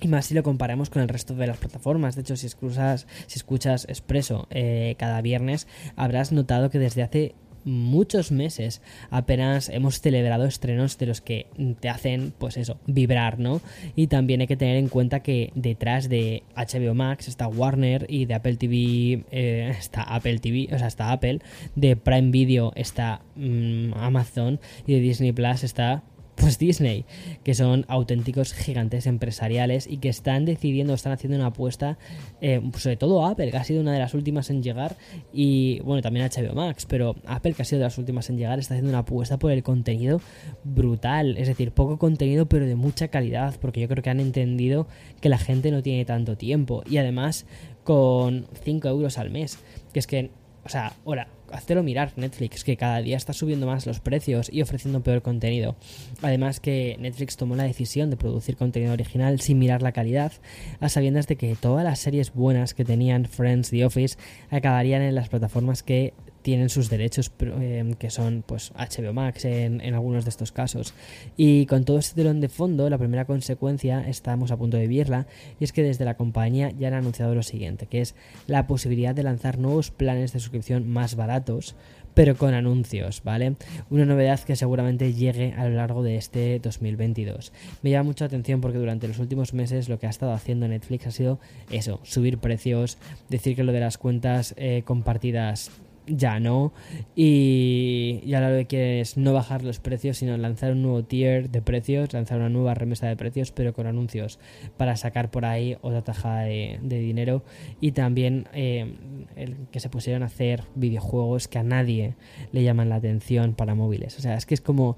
y 0.00 0.08
más 0.08 0.26
si 0.26 0.34
lo 0.34 0.42
comparamos 0.42 0.90
con 0.90 1.02
el 1.02 1.08
resto 1.08 1.34
de 1.34 1.46
las 1.46 1.58
plataformas. 1.58 2.14
De 2.14 2.22
hecho, 2.22 2.36
si 2.36 2.46
escuchas, 2.46 3.06
si 3.26 3.38
escuchas 3.38 3.84
Expreso 3.88 4.46
eh, 4.50 4.94
cada 4.98 5.20
viernes, 5.20 5.66
habrás 5.96 6.32
notado 6.32 6.70
que 6.70 6.78
desde 6.78 7.02
hace 7.02 7.34
muchos 7.64 8.32
meses 8.32 8.80
apenas 9.10 9.68
hemos 9.68 10.00
celebrado 10.00 10.46
estrenos 10.46 10.98
de 10.98 11.06
los 11.06 11.20
que 11.20 11.46
te 11.80 11.88
hacen 11.88 12.32
pues 12.38 12.56
eso 12.56 12.78
vibrar 12.86 13.38
no 13.38 13.60
y 13.94 14.06
también 14.06 14.40
hay 14.40 14.46
que 14.46 14.56
tener 14.56 14.76
en 14.76 14.88
cuenta 14.88 15.20
que 15.20 15.52
detrás 15.54 16.08
de 16.08 16.42
HBO 16.56 16.94
Max 16.94 17.28
está 17.28 17.48
Warner 17.48 18.06
y 18.08 18.24
de 18.24 18.34
Apple 18.34 18.56
TV 18.56 19.24
eh, 19.30 19.74
está 19.78 20.02
Apple 20.02 20.38
TV 20.38 20.68
o 20.74 20.78
sea 20.78 20.88
está 20.88 21.12
Apple 21.12 21.40
de 21.74 21.96
Prime 21.96 22.30
Video 22.30 22.72
está 22.76 23.22
mm, 23.36 23.92
Amazon 23.94 24.58
y 24.86 24.94
de 24.94 25.00
Disney 25.00 25.32
Plus 25.32 25.64
está 25.64 26.02
pues 26.40 26.58
Disney, 26.58 27.04
que 27.44 27.54
son 27.54 27.84
auténticos 27.88 28.54
gigantes 28.54 29.06
empresariales 29.06 29.86
y 29.86 29.98
que 29.98 30.08
están 30.08 30.44
decidiendo, 30.46 30.94
están 30.94 31.12
haciendo 31.12 31.36
una 31.36 31.48
apuesta, 31.48 31.98
eh, 32.40 32.60
sobre 32.78 32.96
todo 32.96 33.26
Apple, 33.26 33.50
que 33.50 33.56
ha 33.58 33.64
sido 33.64 33.80
una 33.82 33.92
de 33.92 33.98
las 33.98 34.14
últimas 34.14 34.48
en 34.50 34.62
llegar, 34.62 34.96
y 35.32 35.80
bueno, 35.80 36.02
también 36.02 36.26
HBO 36.26 36.54
Max, 36.54 36.86
pero 36.88 37.16
Apple, 37.26 37.52
que 37.52 37.62
ha 37.62 37.64
sido 37.64 37.80
de 37.80 37.84
las 37.84 37.98
últimas 37.98 38.30
en 38.30 38.38
llegar, 38.38 38.58
está 38.58 38.74
haciendo 38.74 38.90
una 38.90 39.00
apuesta 39.00 39.38
por 39.38 39.52
el 39.52 39.62
contenido 39.62 40.20
brutal, 40.64 41.36
es 41.36 41.48
decir, 41.48 41.72
poco 41.72 41.98
contenido, 41.98 42.46
pero 42.46 42.66
de 42.66 42.74
mucha 42.74 43.08
calidad, 43.08 43.56
porque 43.60 43.80
yo 43.80 43.88
creo 43.88 44.02
que 44.02 44.10
han 44.10 44.20
entendido 44.20 44.86
que 45.20 45.28
la 45.28 45.38
gente 45.38 45.70
no 45.70 45.82
tiene 45.82 46.04
tanto 46.04 46.36
tiempo, 46.36 46.82
y 46.88 46.96
además 46.96 47.46
con 47.84 48.46
5 48.64 48.88
euros 48.88 49.18
al 49.18 49.30
mes, 49.30 49.58
que 49.92 49.98
es 49.98 50.06
que, 50.06 50.30
o 50.64 50.68
sea, 50.68 50.92
ahora, 51.04 51.28
Hacelo 51.52 51.82
mirar 51.82 52.12
Netflix, 52.16 52.64
que 52.64 52.76
cada 52.76 53.02
día 53.02 53.16
está 53.16 53.32
subiendo 53.32 53.66
más 53.66 53.86
los 53.86 54.00
precios 54.00 54.48
y 54.52 54.62
ofreciendo 54.62 55.02
peor 55.02 55.22
contenido. 55.22 55.76
Además 56.22 56.60
que 56.60 56.96
Netflix 57.00 57.36
tomó 57.36 57.56
la 57.56 57.64
decisión 57.64 58.10
de 58.10 58.16
producir 58.16 58.56
contenido 58.56 58.92
original 58.92 59.40
sin 59.40 59.58
mirar 59.58 59.82
la 59.82 59.92
calidad, 59.92 60.32
a 60.80 60.88
sabiendas 60.88 61.26
de 61.26 61.36
que 61.36 61.56
todas 61.56 61.84
las 61.84 61.98
series 61.98 62.32
buenas 62.32 62.74
que 62.74 62.84
tenían 62.84 63.26
Friends, 63.26 63.70
The 63.70 63.84
Office, 63.84 64.16
acabarían 64.50 65.02
en 65.02 65.14
las 65.14 65.28
plataformas 65.28 65.82
que 65.82 66.14
tienen 66.42 66.68
sus 66.68 66.90
derechos 66.90 67.30
eh, 67.40 67.94
que 67.98 68.10
son 68.10 68.42
pues 68.46 68.72
HBO 68.72 69.12
Max 69.12 69.44
en, 69.44 69.80
algunos 69.94 70.24
de 70.24 70.30
estos 70.30 70.52
casos 70.52 70.94
y 71.36 71.66
con 71.66 71.84
todo 71.84 71.98
este 71.98 72.14
telón 72.14 72.40
de 72.40 72.48
fondo 72.48 72.88
la 72.88 72.98
primera 72.98 73.24
consecuencia 73.24 74.06
estamos 74.08 74.50
a 74.50 74.56
punto 74.56 74.76
de 74.76 74.86
vivirla 74.86 75.26
y 75.58 75.64
es 75.64 75.72
que 75.72 75.82
desde 75.82 76.04
la 76.04 76.16
compañía 76.16 76.70
ya 76.70 76.88
han 76.88 76.94
anunciado 76.94 77.34
lo 77.34 77.42
siguiente 77.42 77.86
que 77.86 78.00
es 78.00 78.14
la 78.46 78.66
posibilidad 78.66 79.14
de 79.14 79.22
lanzar 79.22 79.58
nuevos 79.58 79.90
planes 79.90 80.32
de 80.32 80.40
suscripción 80.40 80.88
más 80.88 81.14
baratos 81.14 81.76
pero 82.14 82.36
con 82.36 82.54
anuncios, 82.54 83.22
¿vale? 83.22 83.54
Una 83.88 84.04
novedad 84.04 84.40
que 84.40 84.56
seguramente 84.56 85.14
llegue 85.14 85.54
a 85.56 85.68
lo 85.68 85.76
largo 85.76 86.02
de 86.02 86.16
este 86.16 86.58
2022. 86.58 87.52
Me 87.82 87.90
llama 87.90 88.08
mucha 88.08 88.24
atención 88.24 88.60
porque 88.60 88.78
durante 88.78 89.08
los 89.08 89.18
últimos 89.18 89.54
meses 89.54 89.88
lo 89.88 89.98
que 89.98 90.06
ha 90.06 90.10
estado 90.10 90.32
haciendo 90.32 90.66
Netflix 90.68 91.06
ha 91.06 91.10
sido 91.12 91.38
eso, 91.70 92.00
subir 92.02 92.38
precios, 92.38 92.98
decir 93.28 93.56
que 93.56 93.64
lo 93.64 93.72
de 93.72 93.80
las 93.80 93.98
cuentas 93.98 94.54
eh, 94.56 94.82
compartidas 94.84 95.70
ya 96.10 96.40
no. 96.40 96.72
Y, 97.14 98.20
y, 98.24 98.34
ahora 98.34 98.50
lo 98.50 98.58
que 98.58 98.66
quieren 98.66 98.98
es 98.98 99.16
no 99.16 99.32
bajar 99.32 99.62
los 99.62 99.80
precios, 99.80 100.18
sino 100.18 100.36
lanzar 100.36 100.72
un 100.72 100.82
nuevo 100.82 101.04
tier 101.04 101.50
de 101.50 101.62
precios, 101.62 102.12
lanzar 102.12 102.38
una 102.38 102.48
nueva 102.48 102.74
remesa 102.74 103.06
de 103.06 103.16
precios, 103.16 103.52
pero 103.52 103.72
con 103.72 103.86
anuncios 103.86 104.38
para 104.76 104.96
sacar 104.96 105.30
por 105.30 105.44
ahí 105.44 105.76
otra 105.82 106.02
tajada 106.02 106.42
de, 106.42 106.78
dinero. 106.82 107.42
Y 107.80 107.92
también 107.92 108.48
eh, 108.52 108.94
el 109.36 109.56
que 109.70 109.80
se 109.80 109.88
pusieran 109.88 110.22
a 110.22 110.26
hacer 110.26 110.64
videojuegos 110.74 111.48
que 111.48 111.58
a 111.58 111.62
nadie 111.62 112.14
le 112.52 112.62
llaman 112.62 112.88
la 112.88 112.96
atención 112.96 113.54
para 113.54 113.74
móviles. 113.74 114.18
O 114.18 114.20
sea, 114.20 114.34
es 114.34 114.46
que 114.46 114.54
es 114.54 114.60
como 114.60 114.96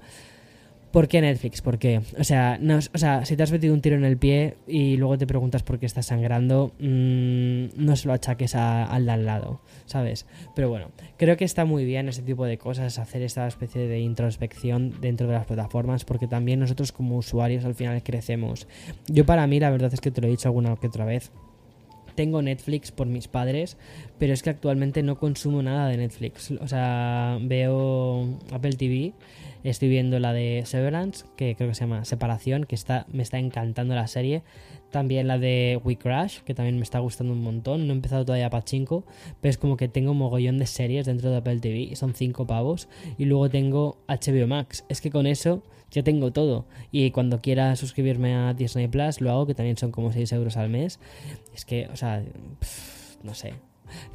¿Por 0.93 1.07
qué 1.07 1.21
Netflix? 1.21 1.63
¿Por 1.63 1.79
qué? 1.79 2.01
O 2.19 2.23
sea, 2.23 2.59
no, 2.61 2.77
o 2.77 2.97
sea, 2.99 3.25
si 3.25 3.35
te 3.35 3.41
has 3.41 3.51
metido 3.51 3.73
un 3.73 3.81
tiro 3.81 3.95
en 3.95 4.05
el 4.05 4.15
pie 4.15 4.57
y 4.67 4.95
luego 4.95 5.17
te 5.17 5.25
preguntas 5.25 5.63
por 5.63 5.79
qué 5.79 5.87
estás 5.87 6.05
sangrando, 6.05 6.71
mmm, 6.77 7.69
no 7.75 7.95
se 7.95 8.07
lo 8.07 8.13
achaques 8.13 8.53
al 8.53 9.07
de 9.07 9.11
al 9.11 9.25
lado, 9.25 9.59
¿sabes? 9.87 10.27
Pero 10.55 10.69
bueno, 10.69 10.91
creo 11.17 11.35
que 11.35 11.45
está 11.45 11.65
muy 11.65 11.83
bien 11.83 12.09
ese 12.09 12.21
tipo 12.21 12.45
de 12.45 12.59
cosas, 12.59 12.99
hacer 12.99 13.23
esta 13.23 13.47
especie 13.47 13.87
de 13.87 14.01
introspección 14.01 14.93
dentro 15.01 15.25
de 15.25 15.33
las 15.33 15.47
plataformas, 15.47 16.05
porque 16.05 16.27
también 16.27 16.59
nosotros 16.59 16.91
como 16.91 17.17
usuarios 17.17 17.65
al 17.65 17.73
final 17.73 18.03
crecemos. 18.03 18.67
Yo 19.07 19.25
para 19.25 19.47
mí, 19.47 19.59
la 19.59 19.71
verdad 19.71 19.91
es 19.91 19.99
que 19.99 20.11
te 20.11 20.21
lo 20.21 20.27
he 20.27 20.29
dicho 20.29 20.47
alguna 20.47 20.75
que 20.75 20.85
otra 20.85 21.05
vez, 21.05 21.31
tengo 22.13 22.43
Netflix 22.43 22.91
por 22.91 23.07
mis 23.07 23.27
padres, 23.27 23.77
pero 24.19 24.31
es 24.31 24.43
que 24.43 24.51
actualmente 24.51 25.01
no 25.01 25.17
consumo 25.17 25.63
nada 25.63 25.87
de 25.87 25.97
Netflix. 25.97 26.51
O 26.51 26.67
sea, 26.67 27.39
veo 27.41 28.37
Apple 28.51 28.73
TV 28.73 29.13
Estoy 29.63 29.89
viendo 29.89 30.19
la 30.19 30.33
de 30.33 30.63
Severance, 30.65 31.25
que 31.37 31.55
creo 31.55 31.69
que 31.69 31.75
se 31.75 31.81
llama 31.81 32.03
Separación, 32.05 32.65
que 32.65 32.75
está, 32.75 33.05
me 33.11 33.23
está 33.23 33.39
encantando 33.39 33.95
la 33.95 34.07
serie. 34.07 34.43
También 34.91 35.27
la 35.27 35.39
de 35.39 35.79
We 35.83 35.97
Crash, 35.97 36.39
que 36.39 36.53
también 36.53 36.75
me 36.77 36.83
está 36.83 36.99
gustando 36.99 37.33
un 37.33 37.41
montón. 37.41 37.87
No 37.87 37.93
he 37.93 37.95
empezado 37.95 38.25
todavía 38.25 38.49
Pachinko, 38.49 39.05
pero 39.41 39.49
es 39.49 39.57
como 39.57 39.77
que 39.77 39.87
tengo 39.87 40.11
un 40.11 40.17
mogollón 40.17 40.57
de 40.57 40.65
series 40.65 41.05
dentro 41.05 41.31
de 41.31 41.37
Apple 41.37 41.59
TV. 41.59 41.95
Son 41.95 42.13
cinco 42.13 42.45
pavos. 42.45 42.89
Y 43.17 43.25
luego 43.25 43.49
tengo 43.49 43.97
HBO 44.07 44.47
Max. 44.47 44.85
Es 44.89 45.01
que 45.01 45.09
con 45.09 45.25
eso 45.25 45.63
ya 45.93 46.03
tengo 46.03 46.33
todo. 46.33 46.65
Y 46.91 47.11
cuando 47.11 47.41
quiera 47.41 47.75
suscribirme 47.75 48.35
a 48.35 48.53
Disney 48.53 48.87
Plus, 48.87 49.21
lo 49.21 49.31
hago, 49.31 49.47
que 49.47 49.55
también 49.55 49.77
son 49.77 49.91
como 49.91 50.11
6 50.11 50.31
euros 50.33 50.57
al 50.57 50.69
mes. 50.69 50.99
Es 51.53 51.65
que, 51.65 51.87
o 51.87 51.95
sea, 51.95 52.23
no 53.21 53.33
sé. 53.33 53.53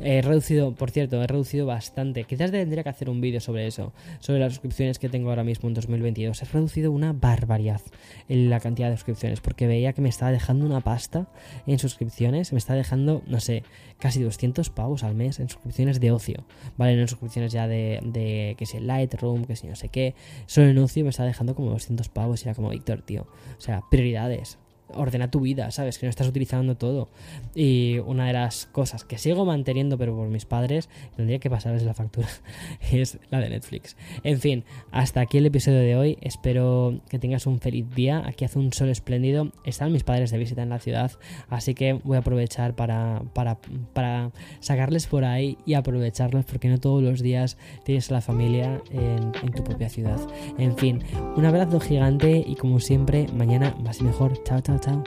He 0.00 0.22
reducido, 0.22 0.74
por 0.74 0.90
cierto, 0.90 1.22
he 1.22 1.26
reducido 1.26 1.66
bastante. 1.66 2.24
Quizás 2.24 2.50
tendría 2.50 2.82
que 2.82 2.88
hacer 2.88 3.10
un 3.10 3.20
vídeo 3.20 3.40
sobre 3.40 3.66
eso, 3.66 3.92
sobre 4.20 4.40
las 4.40 4.52
suscripciones 4.52 4.98
que 4.98 5.08
tengo 5.08 5.30
ahora 5.30 5.44
mismo 5.44 5.68
en 5.68 5.74
2022. 5.74 6.42
He 6.42 6.44
reducido 6.46 6.92
una 6.92 7.12
barbaridad 7.12 7.80
en 8.28 8.50
la 8.50 8.60
cantidad 8.60 8.90
de 8.90 8.96
suscripciones, 8.96 9.40
porque 9.40 9.66
veía 9.66 9.92
que 9.92 10.00
me 10.00 10.08
estaba 10.08 10.32
dejando 10.32 10.66
una 10.66 10.80
pasta 10.80 11.28
en 11.66 11.78
suscripciones, 11.78 12.52
me 12.52 12.58
está 12.58 12.74
dejando, 12.74 13.22
no 13.26 13.40
sé, 13.40 13.62
casi 13.98 14.22
200 14.22 14.70
pavos 14.70 15.02
al 15.02 15.14
mes 15.14 15.40
en 15.40 15.48
suscripciones 15.48 16.00
de 16.00 16.12
ocio, 16.12 16.44
¿vale? 16.76 16.94
No 16.96 17.02
en 17.02 17.08
suscripciones 17.08 17.52
ya 17.52 17.66
de, 17.66 18.00
de 18.04 18.54
que 18.58 18.66
si 18.66 18.80
Lightroom, 18.80 19.44
que 19.44 19.56
si 19.56 19.66
no 19.66 19.76
sé 19.76 19.88
qué. 19.88 20.14
Solo 20.46 20.68
en 20.68 20.78
ocio 20.78 21.04
me 21.04 21.10
está 21.10 21.24
dejando 21.24 21.54
como 21.54 21.70
200 21.70 22.08
pavos 22.08 22.42
y 22.42 22.48
era 22.48 22.54
como, 22.54 22.70
Víctor, 22.70 23.02
tío. 23.02 23.26
O 23.56 23.60
sea, 23.60 23.82
prioridades 23.90 24.58
ordena 24.94 25.30
tu 25.30 25.40
vida, 25.40 25.70
¿sabes? 25.70 25.98
Que 25.98 26.06
no 26.06 26.10
estás 26.10 26.28
utilizando 26.28 26.76
todo. 26.76 27.08
Y 27.54 27.98
una 28.06 28.26
de 28.26 28.32
las 28.32 28.66
cosas 28.66 29.04
que 29.04 29.18
sigo 29.18 29.44
manteniendo, 29.44 29.98
pero 29.98 30.14
por 30.16 30.28
mis 30.28 30.44
padres, 30.44 30.88
tendría 31.16 31.38
que 31.38 31.50
pasarles 31.50 31.82
la 31.82 31.94
factura, 31.94 32.28
es 32.92 33.18
la 33.30 33.40
de 33.40 33.50
Netflix. 33.50 33.96
En 34.22 34.40
fin, 34.40 34.64
hasta 34.90 35.20
aquí 35.20 35.38
el 35.38 35.46
episodio 35.46 35.78
de 35.78 35.96
hoy. 35.96 36.18
Espero 36.20 37.00
que 37.08 37.18
tengas 37.18 37.46
un 37.46 37.60
feliz 37.60 37.86
día. 37.94 38.22
Aquí 38.26 38.44
hace 38.44 38.58
un 38.58 38.72
sol 38.72 38.88
espléndido. 38.88 39.52
Están 39.64 39.92
mis 39.92 40.04
padres 40.04 40.30
de 40.30 40.38
visita 40.38 40.62
en 40.62 40.70
la 40.70 40.78
ciudad, 40.78 41.12
así 41.48 41.74
que 41.74 41.94
voy 41.94 42.16
a 42.16 42.20
aprovechar 42.20 42.74
para, 42.74 43.22
para, 43.34 43.58
para 43.92 44.30
sacarles 44.60 45.06
por 45.06 45.24
ahí 45.24 45.58
y 45.66 45.74
aprovecharlos 45.74 46.44
porque 46.44 46.68
no 46.68 46.78
todos 46.78 47.02
los 47.02 47.20
días 47.20 47.56
tienes 47.84 48.10
a 48.10 48.14
la 48.14 48.20
familia 48.20 48.82
en, 48.90 49.32
en 49.42 49.52
tu 49.52 49.64
propia 49.64 49.88
ciudad. 49.88 50.18
En 50.58 50.76
fin, 50.76 51.02
un 51.36 51.44
abrazo 51.44 51.80
gigante 51.80 52.44
y 52.46 52.54
como 52.56 52.80
siempre, 52.80 53.26
mañana 53.34 53.74
más 53.82 54.00
y 54.00 54.04
mejor. 54.04 54.42
Chao, 54.44 54.60
chao, 54.60 54.77
Hotel. 54.78 55.02